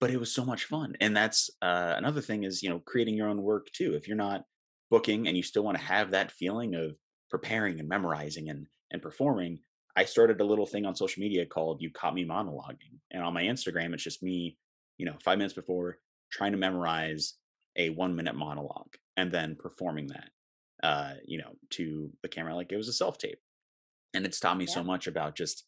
[0.00, 0.96] but it was so much fun.
[1.00, 3.94] And that's uh, another thing is you know creating your own work too.
[3.94, 4.44] If you're not
[4.90, 6.96] booking and you still want to have that feeling of
[7.30, 9.58] preparing and memorizing and and performing,
[9.96, 13.34] I started a little thing on social media called "You Caught Me Monologuing," and on
[13.34, 14.56] my Instagram it's just me,
[14.96, 15.98] you know, five minutes before
[16.32, 17.34] trying to memorize
[17.76, 20.30] a one minute monologue and then performing that
[20.82, 23.38] uh you know to the camera like it was a self tape
[24.14, 24.74] and it's taught me yeah.
[24.74, 25.64] so much about just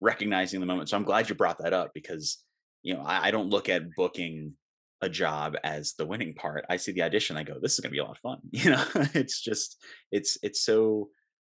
[0.00, 2.42] recognizing the moment so i'm glad you brought that up because
[2.82, 4.52] you know I, I, don't look at booking
[5.00, 7.90] a job as the winning part i see the audition i go this is going
[7.90, 11.08] to be a lot of fun you know it's just it's it's so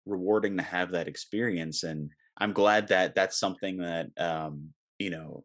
[0.05, 5.43] rewarding to have that experience and i'm glad that that's something that um you know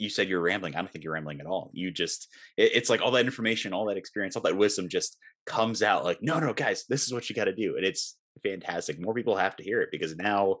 [0.00, 0.74] you said you're rambling.
[0.74, 1.70] I don't think you're rambling at all.
[1.74, 5.18] You just, it, it's like all that information, all that experience, all that wisdom just
[5.46, 7.76] comes out like, no, no, guys, this is what you got to do.
[7.76, 8.98] And it's fantastic.
[8.98, 10.56] More people have to hear it because now,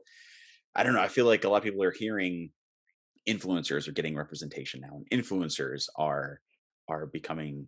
[0.74, 2.50] I don't know, I feel like a lot of people are hearing
[3.26, 5.00] influencers are getting representation now.
[5.10, 6.40] And influencers are,
[6.88, 7.66] are becoming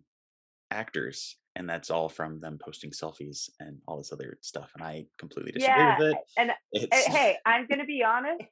[0.69, 4.71] actors and that's all from them posting selfies and all this other stuff.
[4.75, 6.17] And I completely disagree yeah, with it.
[6.37, 7.07] And it's...
[7.07, 8.43] hey, I'm going to be honest.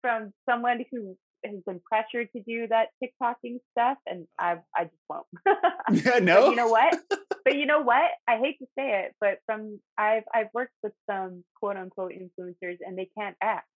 [0.00, 4.96] From someone who has been pressured to do that TikToking stuff, and I I just
[5.08, 5.26] won't.
[6.04, 6.40] yeah, no.
[6.44, 6.98] But you know what?
[7.44, 8.10] but you know what?
[8.28, 12.78] I hate to say it, but from I've I've worked with some quote unquote influencers,
[12.80, 13.66] and they can't act.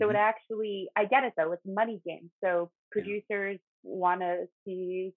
[0.00, 0.16] So mm-hmm.
[0.16, 1.52] it actually, I get it though.
[1.52, 2.30] It's a money game.
[2.42, 3.90] So producers yeah.
[3.90, 5.12] want to see,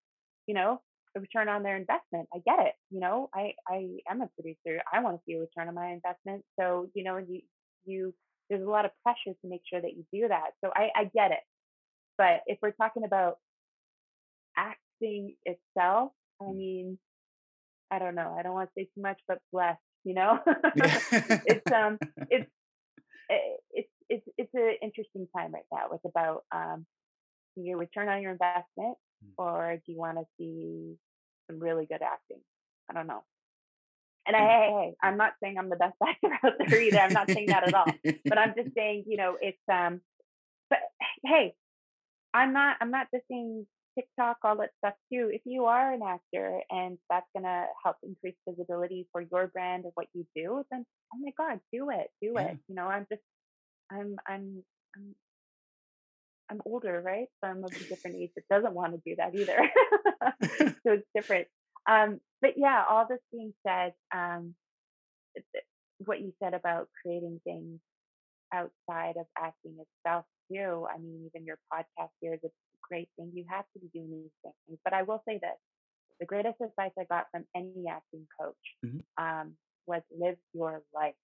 [0.47, 0.81] you know,
[1.15, 2.27] a return on their investment.
[2.33, 2.73] I get it.
[2.91, 4.81] You know, I I am a producer.
[4.91, 6.43] I want to see a return on my investment.
[6.59, 7.41] So you know, you
[7.85, 8.13] you
[8.49, 10.51] there's a lot of pressure to make sure that you do that.
[10.63, 11.39] So I I get it.
[12.17, 13.37] But if we're talking about
[14.57, 16.55] acting itself, I mm.
[16.55, 16.99] mean,
[17.91, 18.35] I don't know.
[18.37, 20.39] I don't want to say too much, but blessed, you know.
[20.75, 21.97] it's um,
[22.29, 22.49] it's
[23.29, 23.35] eh,
[23.71, 25.87] it's it's it's an interesting time right now.
[25.93, 26.85] It's about um,
[27.55, 29.31] your return on your investment, mm.
[29.37, 30.95] or do you want to see
[31.49, 32.41] some really good acting?
[32.89, 33.23] I don't know.
[34.27, 34.47] And I, mm.
[34.47, 36.99] hey, hey, I'm not saying I'm the best actor out there either.
[36.99, 37.91] I'm not saying that at all.
[38.25, 40.01] But I'm just saying, you know, it's um.
[40.69, 40.79] But
[41.23, 41.53] hey,
[42.35, 43.65] I'm not I'm not dissing
[43.97, 45.29] TikTok, all that stuff too.
[45.31, 49.91] If you are an actor and that's gonna help increase visibility for your brand or
[49.95, 52.47] what you do, then oh my God, do it, do yeah.
[52.49, 52.57] it.
[52.67, 53.21] You know, I'm just
[53.91, 54.63] I'm I'm
[54.97, 55.15] I'm
[56.51, 57.27] I'm older, right?
[57.43, 59.57] So I'm of a different age that doesn't want to do that either.
[60.83, 61.47] so it's different.
[61.89, 64.55] Um, but yeah, all this being said, um,
[65.99, 67.79] what you said about creating things
[68.53, 70.87] outside of acting itself too.
[70.93, 72.51] I mean, even your podcast here is a
[72.87, 73.31] great thing.
[73.33, 74.79] You have to be doing these things.
[74.83, 75.57] But I will say this
[76.19, 79.03] the greatest advice I got from any acting coach Mhm.
[79.17, 81.15] um, was live your life.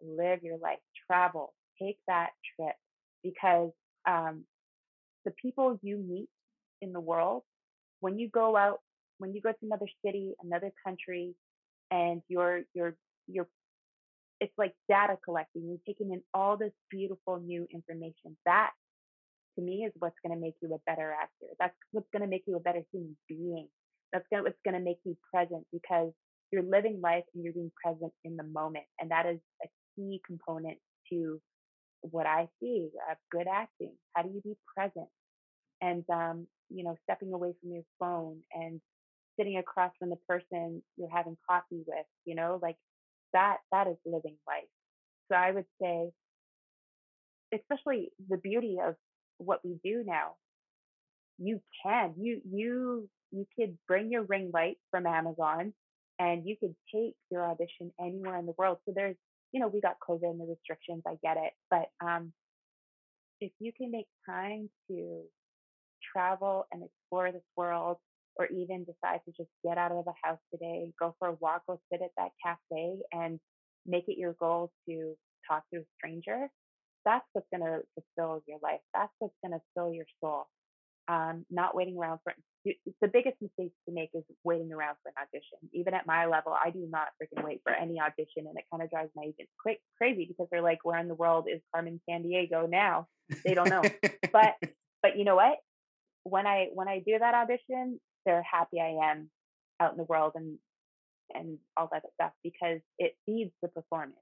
[0.00, 0.78] Live your life.
[1.06, 1.54] Travel.
[1.78, 2.76] Take that trip
[3.22, 3.72] because
[4.06, 4.44] um,
[5.24, 6.28] the people you meet
[6.80, 7.42] in the world,
[8.00, 8.80] when you go out,
[9.18, 11.34] when you go to another city, another country,
[11.90, 12.96] and you're you're
[13.26, 13.48] you're
[14.40, 15.66] it's like data collecting.
[15.68, 18.36] You're taking in all this beautiful new information.
[18.46, 18.70] That
[19.56, 21.52] to me is what's going to make you a better actor.
[21.58, 23.68] That's what's going to make you a better human being.
[24.12, 26.12] That's gonna, what's going to make you present because
[26.52, 28.84] you're living life and you're being present in the moment.
[29.00, 30.78] And that is a key component
[31.10, 31.40] to
[32.02, 33.92] what I see of good acting.
[34.14, 35.08] How do you be present?
[35.80, 38.80] And, um, you know, stepping away from your phone and
[39.38, 42.76] sitting across from the person you're having coffee with, you know, like
[43.32, 44.68] that, that is living life.
[45.30, 46.10] So I would say,
[47.54, 48.94] especially the beauty of
[49.38, 50.36] what we do now,
[51.38, 55.72] you can, you, you, you could bring your ring light from Amazon
[56.18, 58.78] and you could take your audition anywhere in the world.
[58.86, 59.16] So there's,
[59.52, 61.52] you know, we got COVID and the restrictions, I get it.
[61.70, 62.32] But um,
[63.40, 65.22] if you can make time to
[66.12, 67.98] travel and explore this world,
[68.38, 71.62] or even decide to just get out of the house today, go for a walk,
[71.66, 73.40] go sit at that cafe and
[73.86, 75.14] make it your goal to
[75.48, 76.48] talk to a stranger,
[77.04, 78.80] that's what's going to fulfill your life.
[78.94, 80.46] That's what's going to fill your soul.
[81.08, 85.14] Um, not waiting around for the biggest mistake to make is waiting around for an
[85.22, 85.70] audition.
[85.72, 88.82] Even at my level, I do not freaking wait for any audition, and it kind
[88.82, 91.98] of drives my agents quick, crazy because they're like, "Where in the world is Carmen
[92.08, 93.06] Sandiego now?"
[93.42, 93.82] They don't know.
[94.32, 94.56] but
[95.02, 95.56] but you know what?
[96.24, 99.30] When I when I do that audition, they're happy I am
[99.80, 100.58] out in the world and
[101.34, 104.16] and all that stuff because it feeds the performance.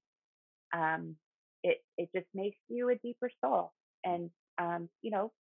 [0.75, 1.17] Um,
[1.63, 3.73] it it just makes you a deeper soul,
[4.05, 5.33] and um, you know,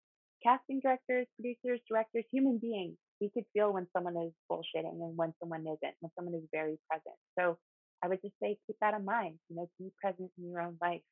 [0.42, 5.32] casting directors, producers, directors, human beings, we could feel when someone is bullshitting and when
[5.40, 7.16] someone isn't, when someone is very present.
[7.38, 7.58] So
[8.02, 9.38] I would just say keep that in mind.
[9.48, 11.02] You know, be present in your own life.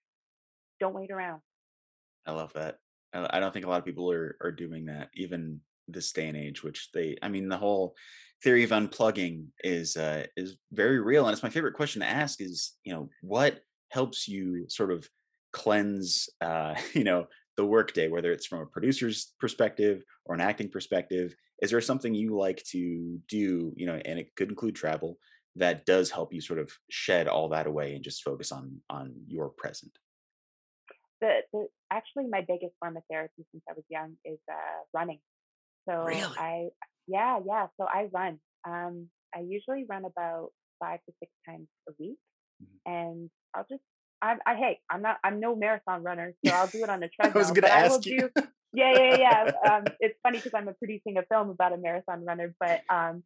[0.81, 1.41] Don't wait around.
[2.27, 2.79] I love that.
[3.13, 6.37] I don't think a lot of people are are doing that, even this day and
[6.37, 6.63] age.
[6.63, 7.95] Which they, I mean, the whole
[8.43, 12.41] theory of unplugging is uh, is very real, and it's my favorite question to ask.
[12.41, 15.09] Is you know what helps you sort of
[15.53, 20.69] cleanse, uh, you know, the workday, whether it's from a producer's perspective or an acting
[20.69, 21.35] perspective?
[21.63, 25.19] Is there something you like to do, you know, and it could include travel
[25.57, 29.15] that does help you sort of shed all that away and just focus on on
[29.29, 29.93] your present?
[31.21, 35.21] The, the actually my biggest form of therapy since I was young is uh, running.
[35.89, 36.37] So really?
[36.39, 36.69] I
[37.07, 38.39] yeah yeah so I run.
[38.67, 42.19] Um, I usually run about five to six times a week,
[42.63, 42.93] mm-hmm.
[42.93, 43.83] and I'll just
[44.23, 47.09] I, I hey, I'm not I'm no marathon runner, so I'll do it on a
[47.15, 47.37] treadmill.
[47.37, 48.31] I was going to ask you.
[48.35, 48.43] Do,
[48.73, 49.51] yeah, yeah, yeah.
[49.71, 53.23] um, it's funny because I'm producing a film about a marathon runner, but um,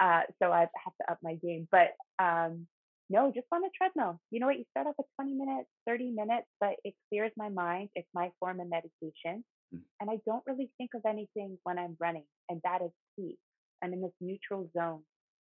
[0.00, 1.68] uh, so I have to up my game.
[1.70, 2.66] But um,
[3.08, 4.20] no, just on a treadmill.
[4.30, 4.58] You know what?
[4.58, 7.90] You start off at 20 minutes, 30 minutes, but it clears my mind.
[7.94, 9.44] It's my form of meditation.
[9.72, 13.38] And I don't really think of anything when I'm running, and that is key.
[13.82, 15.02] I'm in this neutral zone,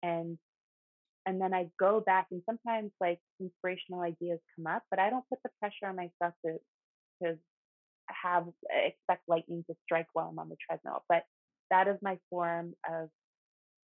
[0.03, 0.39] and
[1.27, 5.29] and then I go back and sometimes like inspirational ideas come up, but I don't
[5.29, 6.59] put the pressure on myself to
[7.23, 7.39] to
[8.09, 11.05] have expect lightning to strike while I'm on the treadmill.
[11.09, 11.25] But
[11.71, 13.09] that is my form of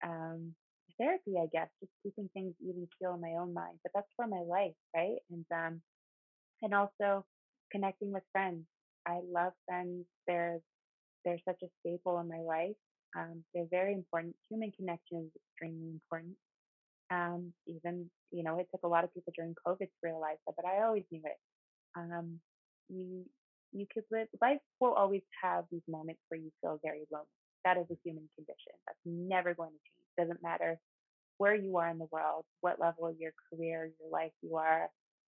[0.05, 0.55] um,
[0.99, 3.79] therapy, I guess, just keeping things even keel in my own mind.
[3.83, 5.19] But that's for my life, right?
[5.31, 5.83] And um,
[6.63, 7.25] and also
[7.73, 8.65] connecting with friends.
[9.07, 10.07] I love friends.
[10.27, 10.61] They're
[11.25, 12.77] they're such a staple in my life.
[13.17, 14.35] Um, they're very important.
[14.51, 16.37] Human connection is extremely important.
[17.11, 20.55] Um, even, you know, it took a lot of people during COVID to realize that,
[20.57, 21.39] but I always knew it.
[21.97, 22.41] Um,
[22.89, 23.25] you,
[23.73, 27.27] you could live, life will always have these moments where you feel very lonely.
[27.65, 28.75] That is a human condition.
[28.87, 30.29] That's never going to change.
[30.29, 30.79] Doesn't matter
[31.39, 34.89] where you are in the world, what level of your career, your life you are,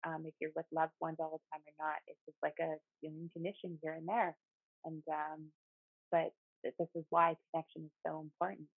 [0.06, 2.00] um, if you're with loved ones all the time or not.
[2.08, 4.36] It's just like a human condition here and there.
[4.86, 5.52] And, um,
[6.12, 6.32] but
[6.64, 8.68] this is why connection is so important.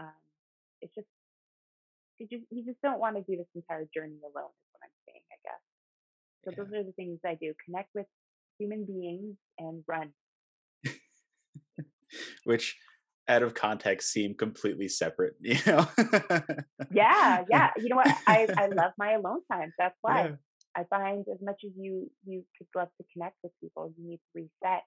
[0.00, 0.18] Um,
[0.82, 1.08] it's just
[2.18, 4.96] you just you just don't want to do this entire journey alone is what i'm
[5.06, 5.62] saying i guess
[6.44, 6.56] so yeah.
[6.56, 8.06] those are the things i do connect with
[8.58, 10.12] human beings and run
[12.44, 12.76] which
[13.28, 15.86] out of context seem completely separate you know
[16.92, 20.34] yeah yeah you know what i i love my alone time that's why yeah.
[20.76, 24.20] I find as much as you you could love to connect with people you need
[24.34, 24.82] to reset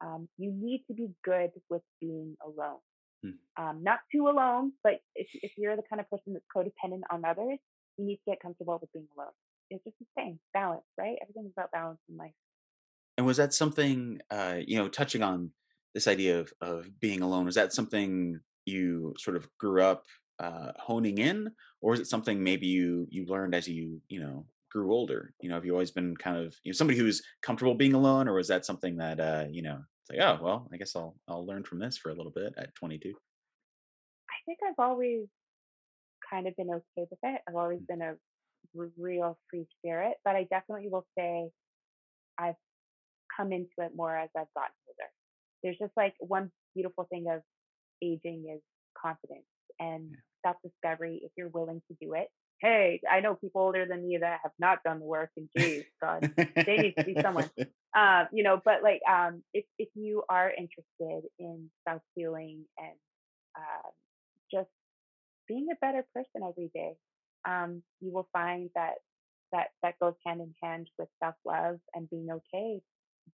[0.00, 2.78] um, you need to be good with being alone
[3.24, 3.30] Hmm.
[3.56, 7.24] Um, not too alone, but if, if you're the kind of person that's codependent on
[7.24, 7.58] others,
[7.96, 9.32] you need to get comfortable with being alone.
[9.70, 11.16] It's just the same balance, right?
[11.22, 12.32] Everything's about balance in life.
[13.16, 15.50] And was that something, uh, you know, touching on
[15.94, 20.04] this idea of of being alone was that something you sort of grew up
[20.40, 24.44] uh, honing in, or is it something maybe you you learned as you you know
[24.74, 25.34] grew older?
[25.40, 28.28] You know, have you always been kind of you know somebody who's comfortable being alone,
[28.28, 31.16] or was that something that uh, you know it's like oh well, I guess I'll
[31.28, 33.14] I'll learn from this for a little bit at 22.
[34.30, 35.26] I think I've always
[36.30, 37.42] kind of been okay with it.
[37.48, 38.16] I've always been a
[38.74, 41.50] real free spirit, but I definitely will say
[42.38, 42.56] I've
[43.36, 45.10] come into it more as I've gotten older.
[45.62, 47.42] There's just like one beautiful thing of
[48.02, 48.62] aging is
[49.00, 49.46] confidence
[49.80, 50.20] and Yeah.
[50.46, 52.28] self discovery if you're willing to do it.
[52.60, 55.84] Hey, I know people older than me that have not done the work, and geez,
[56.00, 57.50] God, they need to be someone.
[57.96, 62.96] Um, you know, but like, um, if if you are interested in self healing and
[63.56, 63.92] um,
[64.52, 64.70] just
[65.46, 66.94] being a better person every day,
[67.46, 68.94] um, you will find that
[69.52, 72.80] that that goes hand in hand with self love and being okay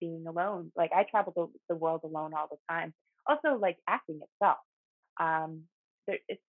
[0.01, 0.73] being alone.
[0.77, 2.95] Like I travel the, the world alone all the time.
[3.27, 4.59] Also, like acting itself.
[5.21, 5.63] Um,
[6.07, 6.43] there, it's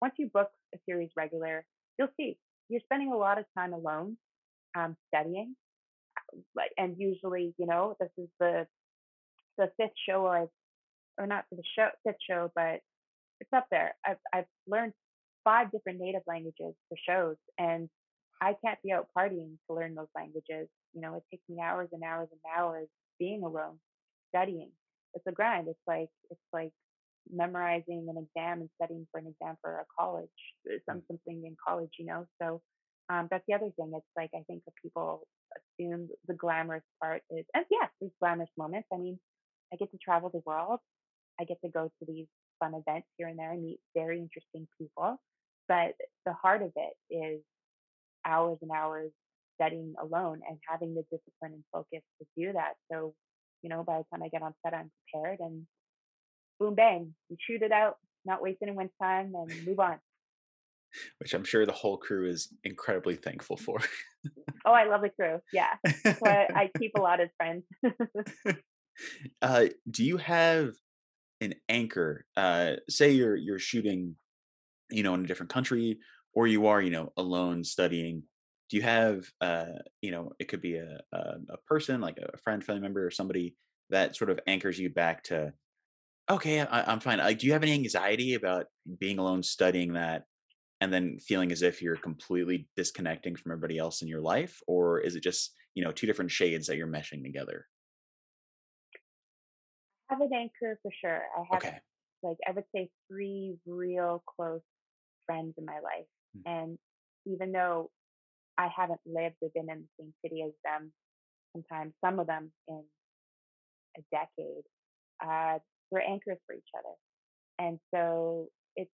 [0.00, 1.64] once you book a series regular,
[1.98, 2.36] you'll see
[2.68, 4.16] you're spending a lot of time alone,
[4.76, 5.54] um, studying.
[6.54, 8.66] Like, and usually, you know, this is the
[9.58, 10.48] the fifth show or
[11.18, 12.80] or not the show fifth show, but
[13.40, 13.94] it's up there.
[14.04, 14.92] I've I've learned
[15.44, 17.88] five different native languages for shows, and
[18.40, 20.68] I can't be out partying to learn those languages.
[20.92, 22.88] You know, it takes me hours and hours and hours
[23.18, 23.78] being alone,
[24.30, 24.70] studying.
[25.14, 25.68] It's a grind.
[25.68, 26.72] It's like it's like
[27.32, 30.28] memorizing an exam and studying for an exam for a college,
[30.70, 31.90] uh, some something in college.
[31.98, 32.60] You know, so
[33.08, 33.92] um, that's the other thing.
[33.94, 38.50] It's like I think that people assume the glamorous part is, and yes, there's glamorous
[38.58, 38.88] moments.
[38.92, 39.18] I mean,
[39.72, 40.80] I get to travel the world.
[41.40, 42.26] I get to go to these
[42.58, 45.20] fun events here and there and meet very interesting people.
[45.68, 47.40] But the heart of it is
[48.24, 49.10] hours and hours
[49.54, 52.74] studying alone and having the discipline and focus to do that.
[52.90, 53.14] So,
[53.62, 55.66] you know, by the time I get on set, I'm prepared and
[56.58, 59.98] boom, bang, you shoot it out, not waste anyone's time and move on.
[61.18, 63.78] Which I'm sure the whole crew is incredibly thankful for.
[64.64, 65.40] Oh, I love the crew.
[65.52, 65.74] Yeah.
[66.04, 67.64] So I, I keep a lot of friends.
[69.42, 70.72] uh, do you have
[71.40, 72.24] an anchor?
[72.36, 74.16] Uh, say you're you're shooting,
[74.90, 75.98] you know, in a different country,
[76.34, 78.22] or you are, you know, alone studying.
[78.68, 79.66] Do you have, uh,
[80.00, 81.18] you know, it could be a, a
[81.50, 83.54] a person like a friend, family member, or somebody
[83.90, 85.52] that sort of anchors you back to,
[86.30, 87.18] okay, I, I'm fine.
[87.18, 88.66] Like, do you have any anxiety about
[88.98, 90.24] being alone studying that,
[90.80, 95.00] and then feeling as if you're completely disconnecting from everybody else in your life, or
[95.00, 97.66] is it just, you know, two different shades that you're meshing together?
[100.10, 101.22] I have an anchor for sure.
[101.36, 101.78] I have Okay.
[102.22, 104.62] like I would say three real close
[105.26, 106.06] friends in my life.
[106.36, 106.78] Mm, And
[107.26, 107.90] even though
[108.58, 110.92] I haven't lived or been in the same city as them,
[111.54, 112.84] sometimes some of them in
[113.98, 114.64] a decade,
[115.24, 115.58] uh,
[115.90, 116.94] we're anchors for each other.
[117.58, 118.90] And so it's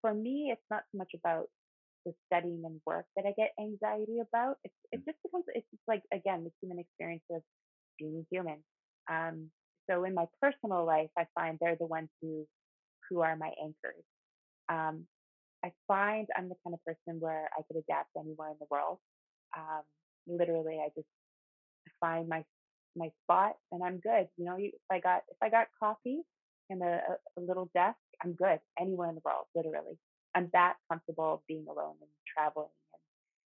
[0.00, 1.48] for me, it's not so much about
[2.04, 4.56] the studying and work that I get anxiety about.
[4.64, 7.42] It's it mm, just becomes it's just like again the human experience of
[7.98, 8.58] being human.
[9.10, 9.50] Um,
[9.90, 12.46] so in my personal life, I find they're the ones who
[13.08, 14.04] who are my anchors.
[14.68, 15.06] Um,
[15.64, 18.98] I find I'm the kind of person where I could adapt anywhere in the world.
[19.56, 19.82] Um,
[20.26, 21.08] literally, I just
[22.00, 22.44] find my
[22.96, 24.28] my spot and I'm good.
[24.36, 26.20] You know, if I got if I got coffee
[26.70, 27.00] and a,
[27.36, 29.46] a, little desk, I'm good anywhere in the world.
[29.54, 29.98] Literally,
[30.34, 32.68] I'm that comfortable being alone and traveling.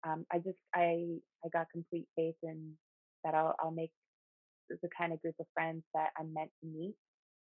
[0.04, 2.72] And um, I just I I got complete faith in
[3.24, 3.90] that I'll I'll make
[4.70, 6.94] the kind of group of friends that I'm meant to meet.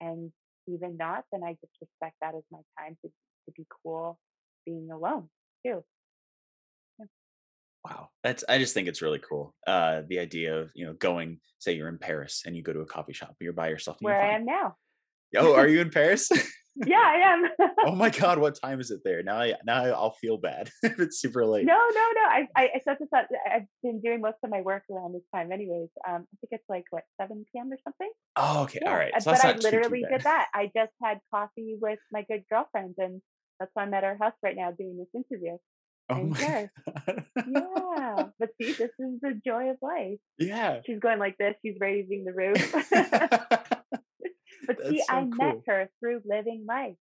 [0.01, 0.31] And
[0.67, 4.19] even not, then I just respect that as my time to to be cool
[4.65, 5.29] being alone
[5.65, 5.83] too.
[6.99, 7.07] Yeah.
[7.85, 9.55] Wow, that's I just think it's really cool.
[9.67, 12.81] Uh, the idea of you know going, say you're in Paris and you go to
[12.81, 14.77] a coffee shop, you're by yourself you're Where I am now.
[15.37, 16.29] Oh, are you in Paris?
[16.87, 17.69] yeah, I am.
[17.85, 19.23] oh my God, what time is it there?
[19.23, 21.67] Now I now I'll feel bad if it's super late.
[21.67, 22.21] No, no, no.
[22.23, 23.27] I, I, I set this up.
[23.53, 25.89] I've been doing most of my work around this time, anyways.
[26.09, 27.71] Um, I think it's like what 7 p.m.
[27.73, 28.11] or something.
[28.37, 29.13] Oh, okay, all Yeah, right.
[29.15, 30.47] uh, So but I not too too literally did that.
[30.55, 33.21] I just had coffee with my good girlfriend, and
[33.59, 35.57] that's why I'm at her house right now doing this interview
[36.11, 36.71] Oh in my Paris.
[36.87, 37.25] God.
[37.53, 40.19] Yeah, but see, this is the joy of life.
[40.39, 40.81] yeah.
[40.87, 41.55] She's going like this.
[41.65, 42.75] She's raising the roof.
[44.69, 46.97] But see, That's I so met her through living life.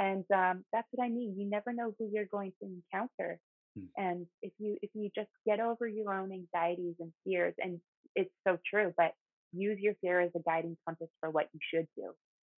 [0.00, 1.36] And um, that's what I mean.
[1.38, 3.38] You never know who you're going to encounter.
[3.78, 7.80] Mm, And if you if you just get over your own anxieties and fears, and
[8.16, 9.12] it's so true, but
[9.52, 12.12] use your fear as a guiding compass for what you should do,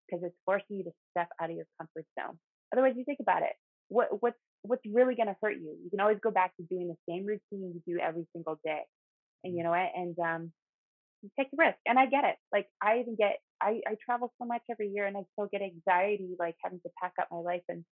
[0.07, 2.39] because it's forcing you to step out of your comfort zone.
[2.73, 3.55] Otherwise, you think about it.
[3.89, 5.77] What what's what's really going to hurt you?
[5.85, 8.83] You can always go back to doing the same routine you do every single day.
[9.45, 9.91] And you know what?
[9.97, 10.53] And um,
[11.23, 11.79] you take the risk.
[11.87, 12.37] And I get it.
[12.53, 15.63] Like I even get I, I travel so much every year and I still get
[15.63, 17.85] anxiety, like having to pack up my life and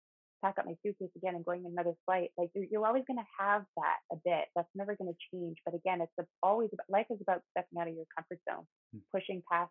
[0.43, 2.31] pack up my suitcase again and going another flight.
[2.39, 4.47] Like you're, you're always going to have that a bit.
[4.57, 5.59] That's never going to change.
[5.65, 8.65] But again, it's always about, life is about stepping out of your comfort zone,
[8.97, 9.01] mm.
[9.13, 9.71] pushing past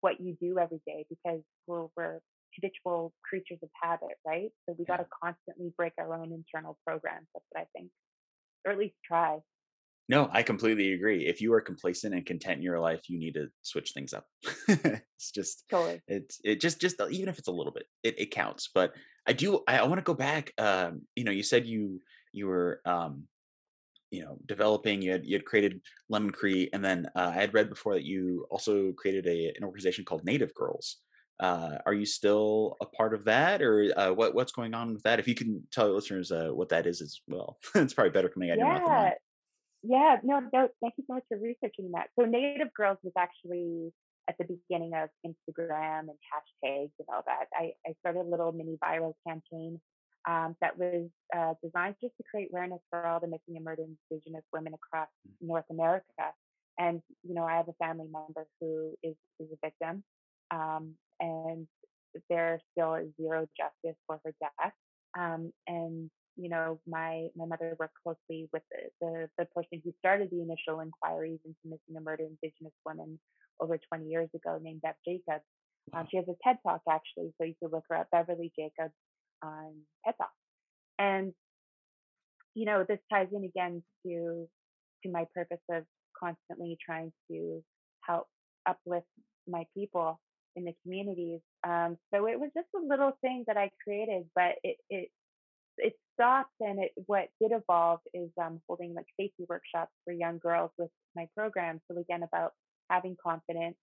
[0.00, 2.20] what you do every day because we're, we're
[2.54, 4.50] habitual creatures of habit, right?
[4.68, 7.26] So we got to constantly break our own internal programs.
[7.34, 7.90] That's what I think,
[8.64, 9.38] or at least try.
[10.08, 11.26] No, I completely agree.
[11.26, 14.26] If you are complacent and content in your life, you need to switch things up.
[14.68, 16.02] it's just totally.
[16.06, 18.68] It's it just just uh, even if it's a little bit, it, it counts.
[18.74, 18.92] But
[19.26, 20.52] I do I, I want to go back.
[20.58, 22.02] Um, you know, you said you
[22.32, 23.24] you were um,
[24.10, 25.00] you know developing.
[25.00, 25.80] You had you had created
[26.10, 29.64] Lemon Cree, and then uh, I had read before that you also created a an
[29.64, 30.98] organization called Native Girls.
[31.40, 35.02] Uh, are you still a part of that, or uh, what what's going on with
[35.04, 35.18] that?
[35.18, 38.28] If you can tell your listeners uh, what that is as well, it's probably better
[38.28, 38.64] coming out yeah.
[38.64, 39.12] your mouth than mine.
[39.86, 42.08] Yeah, no, no, thank you so much for researching that.
[42.18, 43.92] So Native Girls was actually
[44.28, 47.46] at the beginning of Instagram and hashtags and all that.
[47.54, 49.78] I, I started a little mini viral campaign
[50.26, 53.88] um, that was uh, designed just to create awareness for all the missing and murdered
[54.10, 55.08] Indigenous women across
[55.42, 56.32] North America.
[56.78, 60.02] And you know, I have a family member who is is a victim,
[60.50, 61.68] um, and
[62.30, 64.72] there still is zero justice for her death.
[65.16, 69.92] Um, and you know, my my mother worked closely with the, the, the person who
[69.98, 73.18] started the initial inquiries into missing and murdered Indigenous women
[73.60, 75.44] over 20 years ago, named Bev Jacobs.
[75.92, 78.94] Um, she has a TED Talk actually, so you could look her up, Beverly Jacobs
[79.42, 79.74] on
[80.04, 80.32] TED Talk.
[80.98, 81.32] And
[82.54, 84.48] you know, this ties in again to
[85.04, 85.84] to my purpose of
[86.18, 87.62] constantly trying to
[88.00, 88.26] help
[88.66, 89.06] uplift
[89.46, 90.20] my people
[90.56, 91.40] in the communities.
[91.66, 95.10] Um, so it was just a little thing that I created, but it it
[95.78, 100.38] it stopped and it what did evolve is um, holding like safety workshops for young
[100.38, 101.80] girls with my program.
[101.90, 102.52] So again, about
[102.90, 103.76] having confidence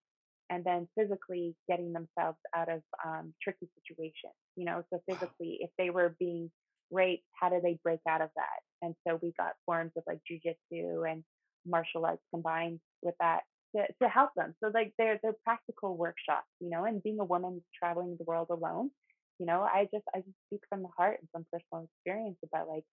[0.50, 4.36] and then physically getting themselves out of um, tricky situations.
[4.56, 6.52] You know, so physically, if they were being
[6.92, 8.60] raped, how do they break out of that?
[8.82, 11.24] And so we got forms of like jujitsu and
[11.66, 13.42] martial arts combined with that
[13.76, 14.54] to, to help them.
[14.64, 18.48] So like they're they're practical workshops, you know, and being a woman traveling the world
[18.50, 18.92] alone,
[19.42, 22.68] you know i just i just speak from the heart and from personal experience about
[22.70, 22.86] like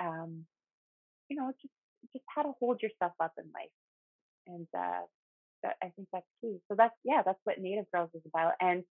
[0.00, 0.46] um
[1.28, 1.74] you know just
[2.12, 3.70] just how to hold yourself up in life.
[4.46, 5.04] And uh
[5.62, 6.56] that i think that's key.
[6.68, 8.52] So that's yeah that's what native girls is about.
[8.60, 8.84] And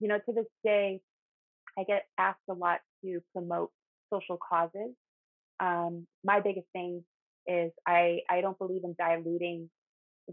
[0.00, 1.00] you know to this day
[1.78, 3.70] i get asked a lot to promote
[4.12, 4.94] social causes.
[5.58, 7.04] Um my biggest thing
[7.46, 9.70] is i i don't believe in diluting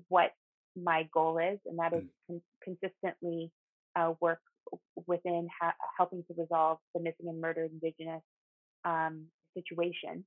[0.10, 0.32] what
[0.76, 2.10] my goal is and that is mm.
[2.28, 3.52] con- consistently
[3.96, 4.40] uh, work
[5.06, 8.22] within ha- helping to resolve the missing and murdered Indigenous
[8.86, 10.26] um, situation.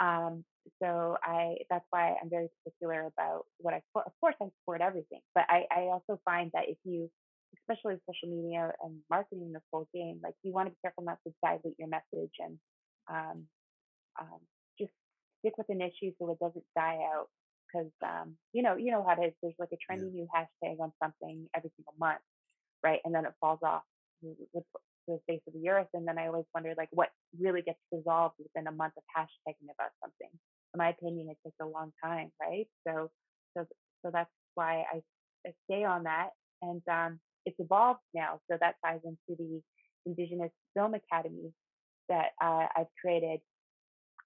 [0.00, 0.44] Um,
[0.82, 4.06] so I that's why I'm very particular about what I support.
[4.06, 7.10] Of course, I support everything, but I, I also find that if you,
[7.60, 11.18] especially social media and marketing this whole game, like you want to be careful not
[11.26, 12.58] to dilute your message and
[13.10, 13.44] um,
[14.20, 14.40] um,
[14.78, 14.92] just
[15.40, 17.28] stick with an issue so it doesn't die out.
[17.70, 19.34] Because um, you know, you know how it is.
[19.42, 20.22] There's like a trendy yeah.
[20.22, 22.20] new hashtag on something every single month,
[22.84, 23.00] right?
[23.04, 23.82] And then it falls off
[24.22, 24.64] with
[25.08, 25.88] the face of the earth.
[25.94, 27.08] And then I always wonder, like, what
[27.40, 30.30] really gets resolved within a month of hashtagging about something.
[30.74, 32.68] In my opinion, it takes a long time, right?
[32.86, 33.10] So,
[33.56, 33.66] so,
[34.04, 35.02] so that's why I,
[35.46, 36.30] I stay on that.
[36.62, 38.40] And um, it's evolved now.
[38.50, 39.62] So that ties into the
[40.06, 41.52] Indigenous Film Academy
[42.08, 43.40] that uh, I've created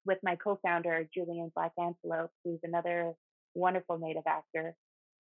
[0.06, 3.12] with my co-founder Julian Black Antelope, who's another
[3.54, 4.74] wonderful Native actor.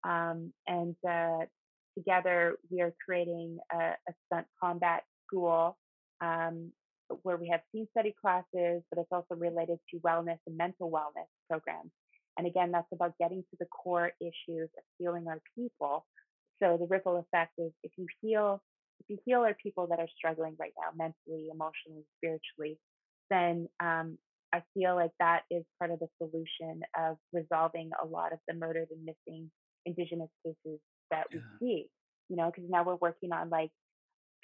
[0.04, 1.46] Um, and uh,
[1.98, 5.78] together we are creating a, a stunt combat school
[6.22, 6.72] um,
[7.24, 11.28] where we have scene study classes, but it's also related to wellness and mental wellness
[11.50, 11.92] programs.
[12.38, 16.06] And again, that's about getting to the core issues of healing our people.
[16.62, 18.62] So the ripple effect is if you heal,
[19.00, 22.78] if you heal our people that are struggling right now, mentally, emotionally, spiritually,
[23.30, 24.18] then um,
[24.54, 28.54] I feel like that is part of the solution of resolving a lot of the
[28.54, 29.50] murdered and missing
[29.86, 30.80] Indigenous cases
[31.12, 31.40] that yeah.
[31.62, 31.90] we see,
[32.30, 33.72] you know, because now we're working on like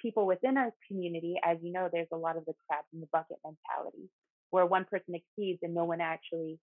[0.00, 1.36] people within our community.
[1.44, 4.08] As you know, there's a lot of the crab in the bucket mentality
[4.50, 6.58] where one person exceeds and no one actually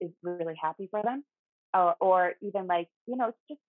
[0.00, 1.24] is really happy for them.
[1.74, 3.60] Or, or even like, you know, it's just,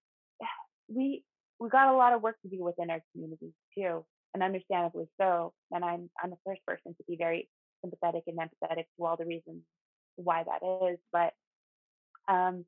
[0.88, 1.24] we,
[1.60, 5.53] we got a lot of work to do within our communities too, and understandably so.
[5.72, 7.49] And I'm, I'm the first person to be very
[7.82, 9.64] sympathetic and empathetic to all the reasons
[10.16, 10.99] why that is.
[11.12, 11.34] But
[12.32, 12.66] um,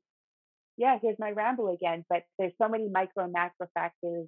[0.82, 2.04] yeah, here's my ramble again.
[2.10, 4.26] But there's so many micro and macro factors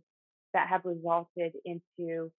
[0.53, 2.31] that have resulted into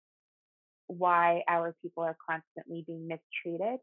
[0.88, 3.80] why our people are constantly being mistreated,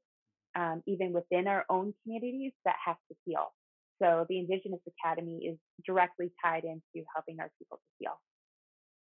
[0.55, 3.53] um, even within our own communities that have to heal.
[4.01, 8.19] So the Indigenous Academy is directly tied into helping our people to heal.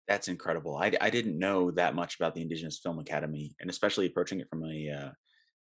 [0.09, 0.76] That's incredible.
[0.76, 4.49] I, I didn't know that much about the Indigenous Film Academy, and especially approaching it
[4.49, 5.11] from a, uh,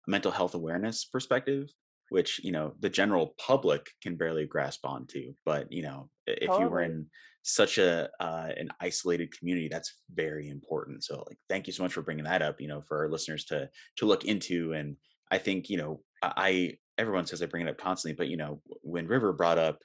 [0.08, 1.68] mental health awareness perspective,
[2.08, 5.34] which you know the general public can barely grasp onto.
[5.44, 7.06] But you know, if you were in
[7.42, 11.04] such a uh, an isolated community, that's very important.
[11.04, 12.60] So, like, thank you so much for bringing that up.
[12.60, 14.96] You know, for our listeners to to look into, and
[15.30, 18.36] I think you know, I I- everyone says I bring it up constantly, but you
[18.36, 19.78] know, when River brought up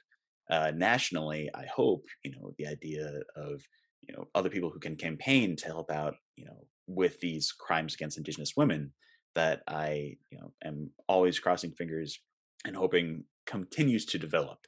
[0.50, 3.62] uh, nationally, I hope you know the idea of
[4.06, 7.94] you know other people who can campaign to help out you know with these crimes
[7.94, 8.92] against indigenous women
[9.34, 12.20] that i you know am always crossing fingers
[12.64, 14.58] and hoping continues to develop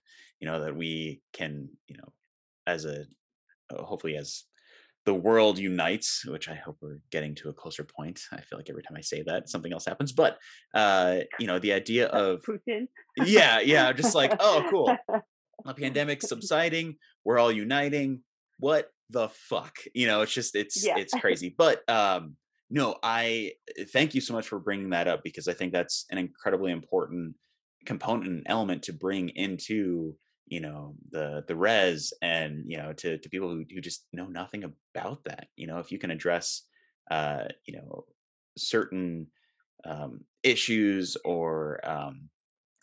[0.40, 2.12] you know that we can you know
[2.66, 3.04] as a
[3.72, 4.44] uh, hopefully as
[5.06, 8.20] the world unites which i hope we're getting to a closer point.
[8.32, 10.12] I feel like every time i say that something else happens.
[10.12, 10.38] But
[10.74, 12.88] uh you know the idea of Putin.
[13.24, 14.96] yeah yeah just like oh cool.
[15.66, 16.96] A pandemic subsiding.
[17.22, 18.22] We're all uniting.
[18.60, 19.76] What the fuck?
[19.94, 20.96] You know it's just it's yeah.
[20.96, 21.54] it's crazy.
[21.56, 22.36] But um
[22.70, 26.06] no i uh, thank you so much for bringing that up because i think that's
[26.10, 27.34] an incredibly important
[27.86, 30.14] component and element to bring into
[30.46, 34.26] you know the the res and you know to to people who, who just know
[34.26, 36.62] nothing about that you know if you can address
[37.10, 38.04] uh you know
[38.58, 39.26] certain
[39.84, 42.28] um issues or um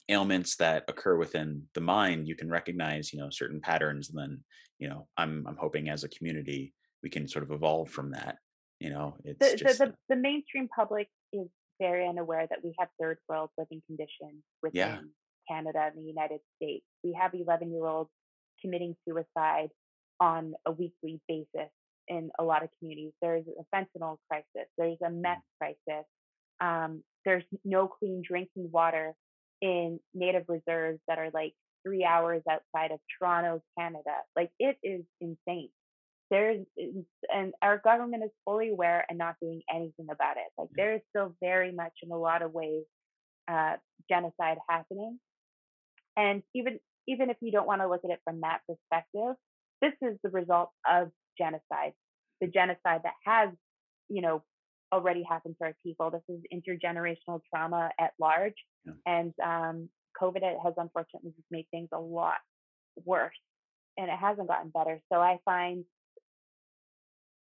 [0.09, 4.09] ailments that occur within the mind, you can recognize, you know, certain patterns.
[4.09, 4.43] And then,
[4.79, 6.73] you know, I'm I'm hoping as a community
[7.03, 8.37] we can sort of evolve from that.
[8.79, 11.47] You know, it's the, the just the the mainstream public is
[11.79, 15.09] very unaware that we have third world living conditions yeah, within
[15.49, 16.85] Canada and the United States.
[17.03, 18.09] We have 11 year olds
[18.61, 19.69] committing suicide
[20.19, 21.71] on a weekly basis
[22.07, 23.13] in a lot of communities.
[23.21, 24.69] There's a fentanyl crisis.
[24.77, 26.05] There's a mm, meth crisis.
[26.59, 29.13] Um, there's no clean drinking water
[29.61, 31.53] in native reserves that are like
[31.85, 34.15] three hours outside of Toronto, Canada.
[34.35, 35.69] Like it is insane
[36.29, 36.65] there's
[37.33, 40.51] and our government is fully aware and not doing anything about it.
[40.57, 42.83] Like there is still very much in a lot of ways
[43.49, 43.73] uh,
[44.09, 45.19] genocide happening,
[46.17, 49.35] and even even if you don't want to look at it from that perspective,
[49.81, 51.93] this is the result of genocide,
[52.41, 53.49] the genocide that has
[54.09, 54.43] you know
[54.93, 56.11] already happened to our people.
[56.11, 58.55] This is intergenerational trauma at large,
[58.85, 58.93] yeah.
[59.05, 59.89] and um,
[60.21, 62.37] COVID has unfortunately just made things a lot
[63.05, 63.31] worse,
[63.97, 64.99] and it hasn't gotten better.
[65.11, 65.85] So I find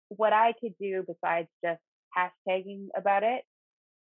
[0.10, 1.82] what I could do besides just
[2.18, 3.43] hashtagging about it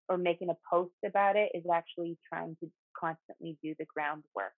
[0.08, 2.70] or making a post about it is actually trying to
[3.00, 4.54] constantly do the groundwork.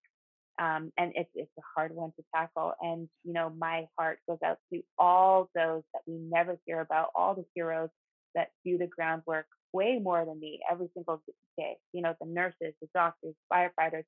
[0.59, 2.73] Um, and it's it's a hard one to tackle.
[2.81, 7.09] And you know, my heart goes out to all those that we never hear about,
[7.15, 7.89] all the heroes
[8.35, 11.21] that do the groundwork way more than me every single
[11.57, 11.77] day.
[11.93, 14.03] You know, the nurses, the doctors, firefighters,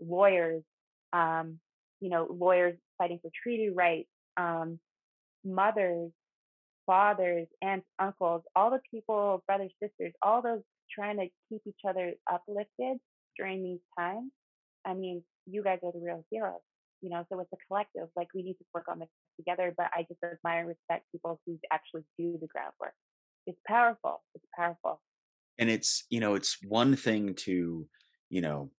[0.00, 0.62] lawyers,
[1.12, 1.58] um,
[2.00, 4.78] you know, lawyers fighting for treaty rights, um,
[5.44, 6.10] mothers,
[6.86, 12.14] fathers, aunts, uncles, all the people, brothers, sisters, all those trying to keep each other
[12.32, 12.98] uplifted
[13.36, 14.30] during these times.
[14.84, 16.60] I mean, you guys are the real heroes,
[17.02, 17.26] you know.
[17.30, 18.08] So it's a collective.
[18.16, 19.74] Like we need to work on this together.
[19.76, 22.94] But I just admire and respect people who actually do the groundwork.
[23.46, 24.22] It's powerful.
[24.34, 25.00] It's powerful.
[25.58, 27.86] And it's you know, it's one thing to
[28.28, 28.70] you know,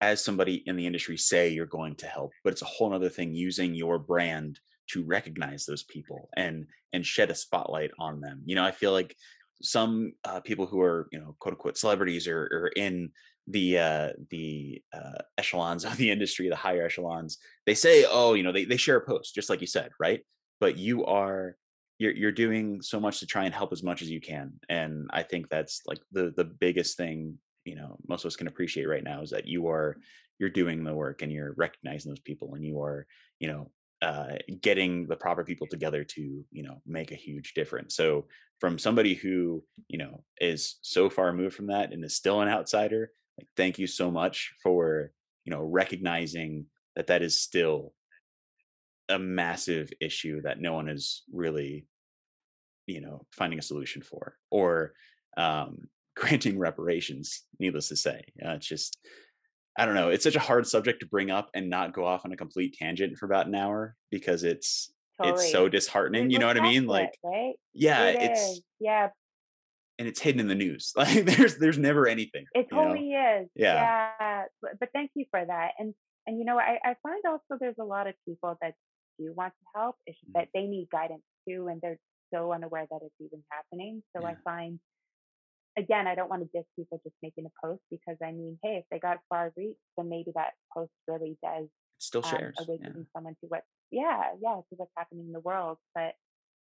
[0.00, 3.08] as somebody in the industry say you're going to help, but it's a whole other
[3.08, 8.42] thing using your brand to recognize those people and and shed a spotlight on them.
[8.44, 9.16] You know, I feel like
[9.62, 13.10] some uh, people who are you know quote unquote celebrities or, or in
[13.48, 18.42] the uh the uh echelons of the industry the higher echelons they say oh you
[18.42, 20.22] know they, they share a post just like you said right
[20.60, 21.56] but you are
[21.98, 25.08] you're you're doing so much to try and help as much as you can and
[25.12, 28.88] i think that's like the the biggest thing you know most of us can appreciate
[28.88, 29.96] right now is that you are
[30.38, 33.06] you're doing the work and you're recognizing those people and you are
[33.38, 33.70] you know
[34.02, 37.96] uh, getting the proper people together to you know make a huge difference.
[37.96, 38.26] So
[38.60, 42.48] from somebody who you know is so far removed from that and is still an
[42.48, 45.12] outsider like thank you so much for
[45.44, 47.92] you know recognizing that that is still
[49.08, 51.86] a massive issue that no one is really
[52.86, 54.92] you know finding a solution for or
[55.36, 58.22] um granting reparations needless to say.
[58.42, 58.96] Uh, it's just
[59.78, 62.24] i don't know it's such a hard subject to bring up and not go off
[62.24, 66.46] on a complete tangent for about an hour because it's it's so disheartening you know
[66.46, 67.54] what i mean like right?
[67.72, 68.62] yeah It it's is.
[68.80, 69.08] Yeah,
[69.98, 73.12] and it's hidden in the news like there's there's never anything It you know totally
[73.12, 73.48] is.
[73.54, 74.44] yeah Yeah.
[74.62, 75.70] But, but thank you for that.
[75.78, 75.94] And
[76.26, 78.74] and you know, I, I find also there's a lot of people that
[79.18, 79.96] do want to help.
[80.06, 81.98] It's just mm, that they need guidance too, and they're
[82.34, 84.02] so unaware that it's even happening.
[84.14, 84.80] So I find
[85.76, 88.76] again, I don't want to diss people just making a post because I mean, hey,
[88.76, 92.54] if they got far reach, then maybe that post really does it still um, shares
[92.68, 95.78] yeah someone to what, yeah, yeah, to what's happening in the world.
[95.94, 96.14] But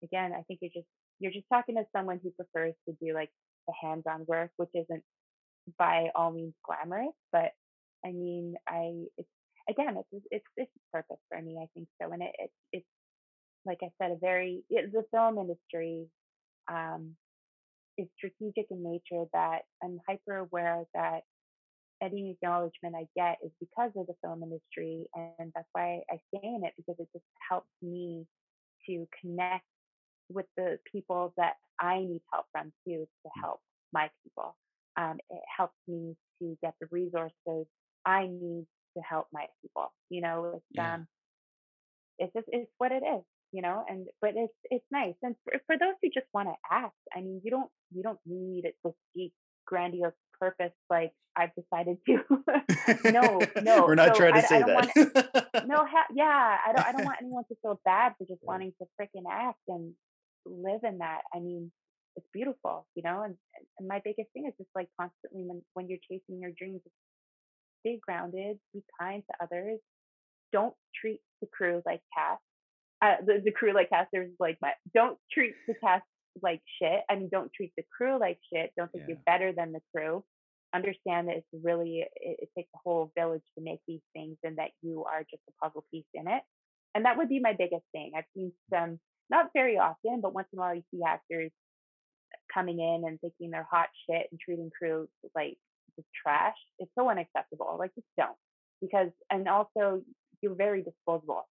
[0.04, 0.88] again, I think you're just
[1.20, 3.32] you're just talking to someone who prefers to do like
[3.68, 5.04] the hands-on work, which isn't
[5.78, 7.52] by all means glamorous, but
[8.06, 9.30] I mean, I it's
[9.70, 11.58] again, it's it's it's purpose for me.
[11.62, 12.86] I think so, and it, it it's
[13.66, 16.06] like I said, a very it, the film industry
[16.72, 17.16] um,
[17.98, 19.26] is strategic in nature.
[19.34, 21.22] That I'm hyper aware that
[22.02, 26.48] any acknowledgement I get is because of the film industry, and that's why I stay
[26.48, 28.26] in it because it just helps me
[28.88, 29.66] to connect
[30.30, 33.42] with the people that I need help from too to mm.
[33.42, 33.60] help
[33.94, 34.56] my people.
[34.98, 37.68] Um, it helps me to get the resources
[38.06, 39.92] I need to help my people.
[40.10, 40.96] You know, it's yeah.
[40.96, 41.08] um,
[42.20, 43.24] it's just it's what it is.
[43.54, 45.16] You know, and but it's it's nice.
[45.24, 48.20] And for, for those who just want to act, I mean, you don't you don't
[48.26, 49.34] need this deep
[49.66, 53.12] grandiose purpose like I've decided to.
[53.12, 53.86] no, no.
[53.86, 55.46] We're not so trying to I, say I that.
[55.54, 56.86] Want, no, ha- yeah, I don't.
[56.88, 59.94] I don't want anyone to feel bad for just wanting to freaking act and
[60.46, 61.22] live in that.
[61.34, 61.72] I mean,
[62.16, 63.22] it's beautiful, you know.
[63.24, 63.36] And,
[63.78, 66.82] and my biggest thing is just like constantly when when you're chasing your dreams,
[67.82, 69.80] stay grounded, be kind to others.
[70.52, 72.42] Don't treat the crew like cast.
[73.02, 76.04] Uh, the, the crew like casters like my don't treat the cast
[76.42, 77.02] like shit.
[77.10, 78.72] I mean, don't treat the crew like shit.
[78.78, 79.16] Don't think yeah.
[79.16, 80.24] you're better than the crew.
[80.74, 84.58] Understand that it's really it, it takes a whole village to make these things, and
[84.58, 86.42] that you are just a puzzle piece in it.
[86.96, 88.14] And that would be my biggest thing.
[88.18, 91.52] I've seen some, not very often, but once in a while you see actors
[92.52, 95.58] coming in and thinking they're hot shit and treating crew like
[95.96, 96.56] just trash.
[96.80, 97.76] It's so unacceptable.
[97.78, 98.38] Like just don't.
[98.82, 100.02] Because and also
[100.42, 101.48] you're very disposable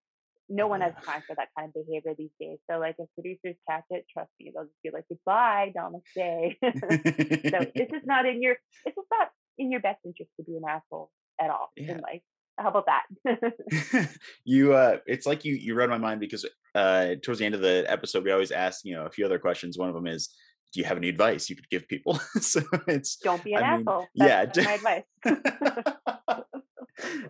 [0.53, 2.59] no one has time for that kind of behavior these days.
[2.71, 6.57] So like if producers catch it, trust me, they'll just be like, goodbye, namaste.
[7.51, 10.57] so this is not in your it's just not in your best interest to be
[10.57, 11.93] an asshole at all yeah.
[11.93, 12.21] in life.
[12.59, 14.09] How about that?
[14.45, 16.45] you uh it's like you you read my mind because
[16.75, 19.39] uh towards the end of the episode we always ask, you know, a few other
[19.39, 19.79] questions.
[19.79, 20.29] One of them is
[20.75, 22.21] do you have any advice you could give people?
[22.41, 24.01] so it's don't be an I asshole.
[24.01, 25.05] Mean, yeah, my advice.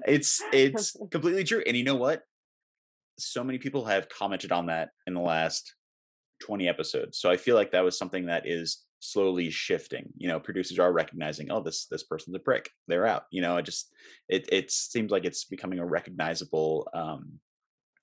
[0.06, 1.62] it's it's completely true.
[1.64, 2.22] And you know what?
[3.18, 5.74] So many people have commented on that in the last
[6.42, 7.18] 20 episodes.
[7.18, 10.08] So I feel like that was something that is slowly shifting.
[10.16, 12.70] You know, producers are recognizing, oh, this this person's a prick.
[12.88, 13.24] They're out.
[13.30, 13.92] You know, it just
[14.28, 17.38] it it seems like it's becoming a recognizable um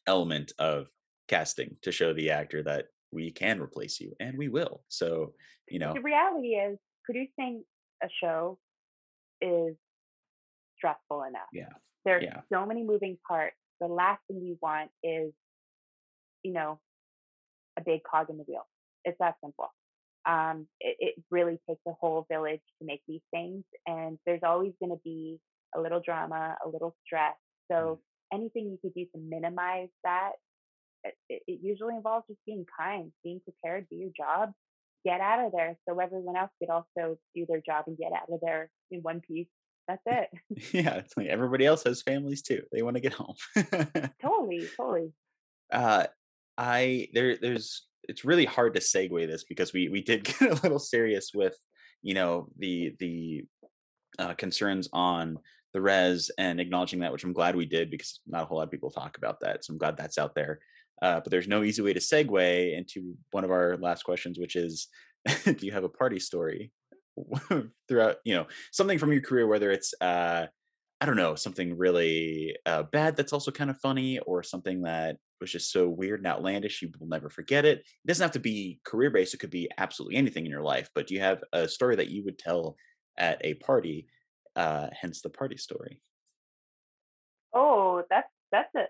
[0.07, 0.87] element of
[1.27, 4.81] casting to show the actor that we can replace you and we will.
[4.89, 5.33] So,
[5.67, 5.93] you know.
[5.93, 7.63] The reality is producing
[8.03, 8.57] a show
[9.41, 9.75] is
[10.77, 11.47] stressful enough.
[11.53, 11.69] Yeah.
[12.05, 12.41] There's yeah.
[12.51, 15.31] so many moving parts the last thing you want is,
[16.43, 16.79] you know,
[17.77, 18.67] a big cog in the wheel.
[19.05, 19.73] It's that simple.
[20.25, 24.73] Um, it, it really takes a whole village to make these things, and there's always
[24.79, 25.39] going to be
[25.75, 27.35] a little drama, a little stress.
[27.71, 27.99] So
[28.33, 28.37] mm.
[28.37, 30.31] anything you could do to minimize that,
[31.03, 34.51] it, it usually involves just being kind, being prepared, do your job,
[35.05, 38.31] get out of there, so everyone else could also do their job and get out
[38.31, 39.47] of there in one piece
[39.89, 40.73] that's it.
[40.73, 42.61] yeah, it's like everybody else has families too.
[42.71, 43.35] They want to get home.
[44.21, 45.11] totally, totally.
[45.71, 46.05] Uh,
[46.57, 50.61] I there there's it's really hard to segue this because we we did get a
[50.61, 51.57] little serious with
[52.03, 53.45] you know the the
[54.19, 55.39] uh, concerns on
[55.73, 58.63] the res and acknowledging that, which I'm glad we did because not a whole lot
[58.63, 59.63] of people talk about that.
[59.63, 60.59] So I'm glad that's out there.
[61.01, 64.55] Uh, but there's no easy way to segue into one of our last questions, which
[64.55, 64.87] is,
[65.45, 66.73] do you have a party story?
[67.87, 70.45] throughout you know something from your career whether it's uh
[71.01, 75.17] i don't know something really uh, bad that's also kind of funny or something that
[75.41, 77.79] was just so weird and outlandish you will never forget it.
[77.79, 80.89] It doesn't have to be career based it could be absolutely anything in your life
[80.93, 82.75] but do you have a story that you would tell
[83.17, 84.07] at a party
[84.55, 86.01] uh hence the party story?
[87.53, 88.85] Oh that's that's a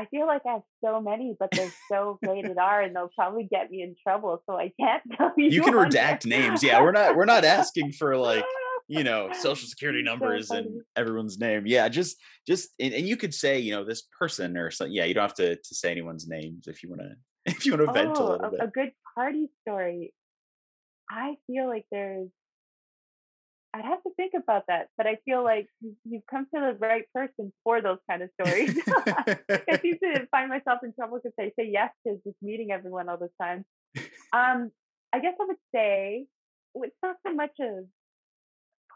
[0.00, 3.44] I feel like I have so many, but they're so rated R, and they'll probably
[3.44, 4.42] get me in trouble.
[4.46, 5.50] So I can't tell you.
[5.50, 6.62] You can redact names.
[6.62, 8.44] Yeah, we're not we're not asking for like
[8.88, 11.66] you know social security numbers so and everyone's name.
[11.66, 14.94] Yeah, just just and, and, you could say you know this person or something.
[14.94, 17.14] Yeah, you don't have to to say anyone's names if you want to
[17.52, 18.60] if you want to oh, vent a oh, little bit.
[18.62, 20.14] A good party story.
[21.10, 22.28] I feel like there's
[23.72, 25.68] I'd have to think about that, but I feel like
[26.04, 28.76] you've come to the right person for those kind of stories.
[28.88, 33.08] I seem to find myself in trouble because I say yes to just meeting everyone
[33.08, 33.64] all the time.
[34.32, 34.72] Um,
[35.12, 36.26] I guess I would say
[36.74, 37.82] it's not so much a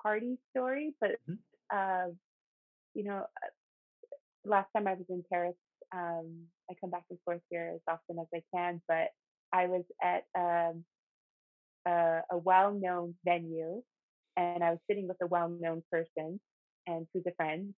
[0.03, 1.35] party story, but mm-hmm.
[1.77, 2.13] uh,
[2.95, 3.51] you know, uh,
[4.45, 5.55] last time I was in Paris,
[5.95, 9.09] um, I come back and forth here as often as I can, but
[9.53, 10.85] I was at um,
[11.87, 13.83] a, a well-known venue
[14.37, 16.41] and I was sitting with a well-known person
[16.87, 17.75] and who's a friend.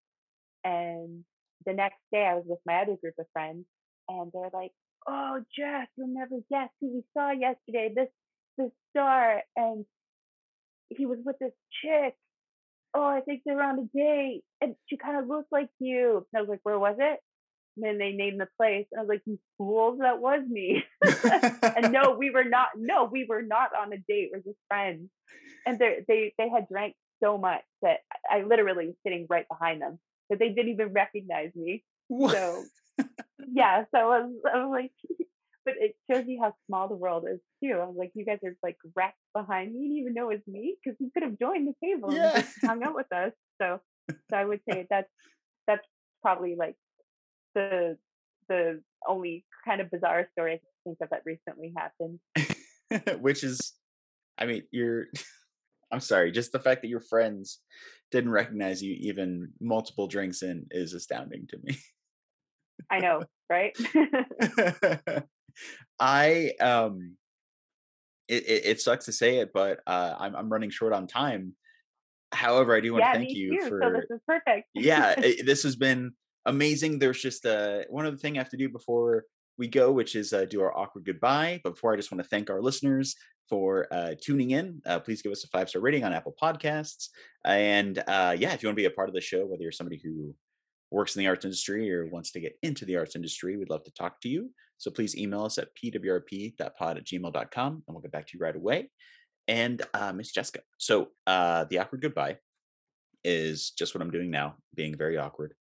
[0.63, 1.23] And
[1.65, 3.65] the next day, I was with my other group of friends,
[4.09, 4.71] and they're like,
[5.07, 7.93] "Oh, Jeff, you'll never guess who we saw yesterday.
[7.95, 8.09] This
[8.57, 9.85] this star, and
[10.89, 11.53] he was with this
[11.83, 12.15] chick.
[12.93, 16.37] Oh, I think they're on a date, and she kind of looks like you." And
[16.37, 17.19] I was like, "Where was it?"
[17.77, 20.83] And then they named the place, and I was like, "You fools, that was me."
[21.75, 22.69] and no, we were not.
[22.75, 24.31] No, we were not on a date.
[24.33, 25.09] We're just friends.
[25.65, 27.99] And they they they had drank so much that
[28.29, 29.99] I literally was sitting right behind them,
[30.29, 31.83] that they didn't even recognize me.
[32.07, 32.31] What?
[32.31, 32.63] So
[33.53, 34.91] yeah, so I was, I was like,
[35.65, 37.73] but it shows you how small the world is too.
[37.79, 39.79] I was like, you guys are like wrecked behind me.
[39.81, 42.31] You didn't even know it was me because you could have joined the table Yeah.
[42.33, 43.33] and just hung out with us.
[43.61, 45.09] So, so I would say that's
[45.67, 45.85] that's
[46.21, 46.75] probably like
[47.57, 47.97] the
[48.47, 52.19] the only kind of bizarre story I can think of that recently happened.
[53.21, 53.73] Which is,
[54.37, 55.07] I mean, you're.
[55.91, 56.33] I'm sorry.
[56.33, 57.61] Just the fact that your friends
[58.11, 61.77] didn't recognize you even multiple drinks in is astounding to me.
[62.91, 63.75] I know, right?
[65.99, 67.15] I um
[68.27, 71.53] it, it, it sucks to say it, but uh I'm I'm running short on time.
[72.33, 73.69] However, I do want yeah, to thank you too.
[73.69, 74.67] for So this is perfect.
[74.73, 76.11] yeah, it, this has been
[76.47, 76.99] amazing.
[76.99, 79.25] There's just uh one other thing I have to do before
[79.57, 81.61] we go, which is uh, do our awkward goodbye.
[81.63, 83.15] But before I just want to thank our listeners
[83.49, 84.81] for uh, tuning in.
[84.85, 87.09] Uh, please give us a five star rating on Apple Podcasts.
[87.45, 89.71] And uh, yeah, if you want to be a part of the show, whether you're
[89.71, 90.35] somebody who
[90.91, 93.83] works in the arts industry or wants to get into the arts industry, we'd love
[93.85, 94.51] to talk to you.
[94.77, 98.55] So please email us at pwrp.pod at gmail.com and we'll get back to you right
[98.55, 98.89] away.
[99.47, 100.59] And uh, Miss Jessica.
[100.77, 102.37] So uh, the awkward goodbye
[103.23, 105.53] is just what I'm doing now, being very awkward.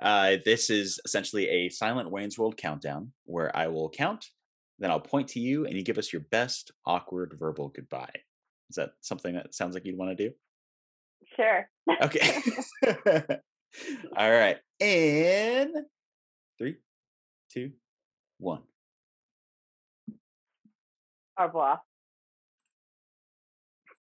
[0.00, 4.26] Uh, this is essentially a silent Wayne's World countdown where I will count,
[4.78, 8.10] then I'll point to you, and you give us your best awkward verbal goodbye.
[8.70, 10.34] Is that something that sounds like you'd want to do?
[11.36, 11.68] Sure.
[12.02, 12.40] Okay.
[14.16, 14.56] All right.
[14.78, 15.72] In
[16.58, 16.76] three,
[17.52, 17.72] two,
[18.38, 18.62] one.
[21.38, 21.80] Au revoir.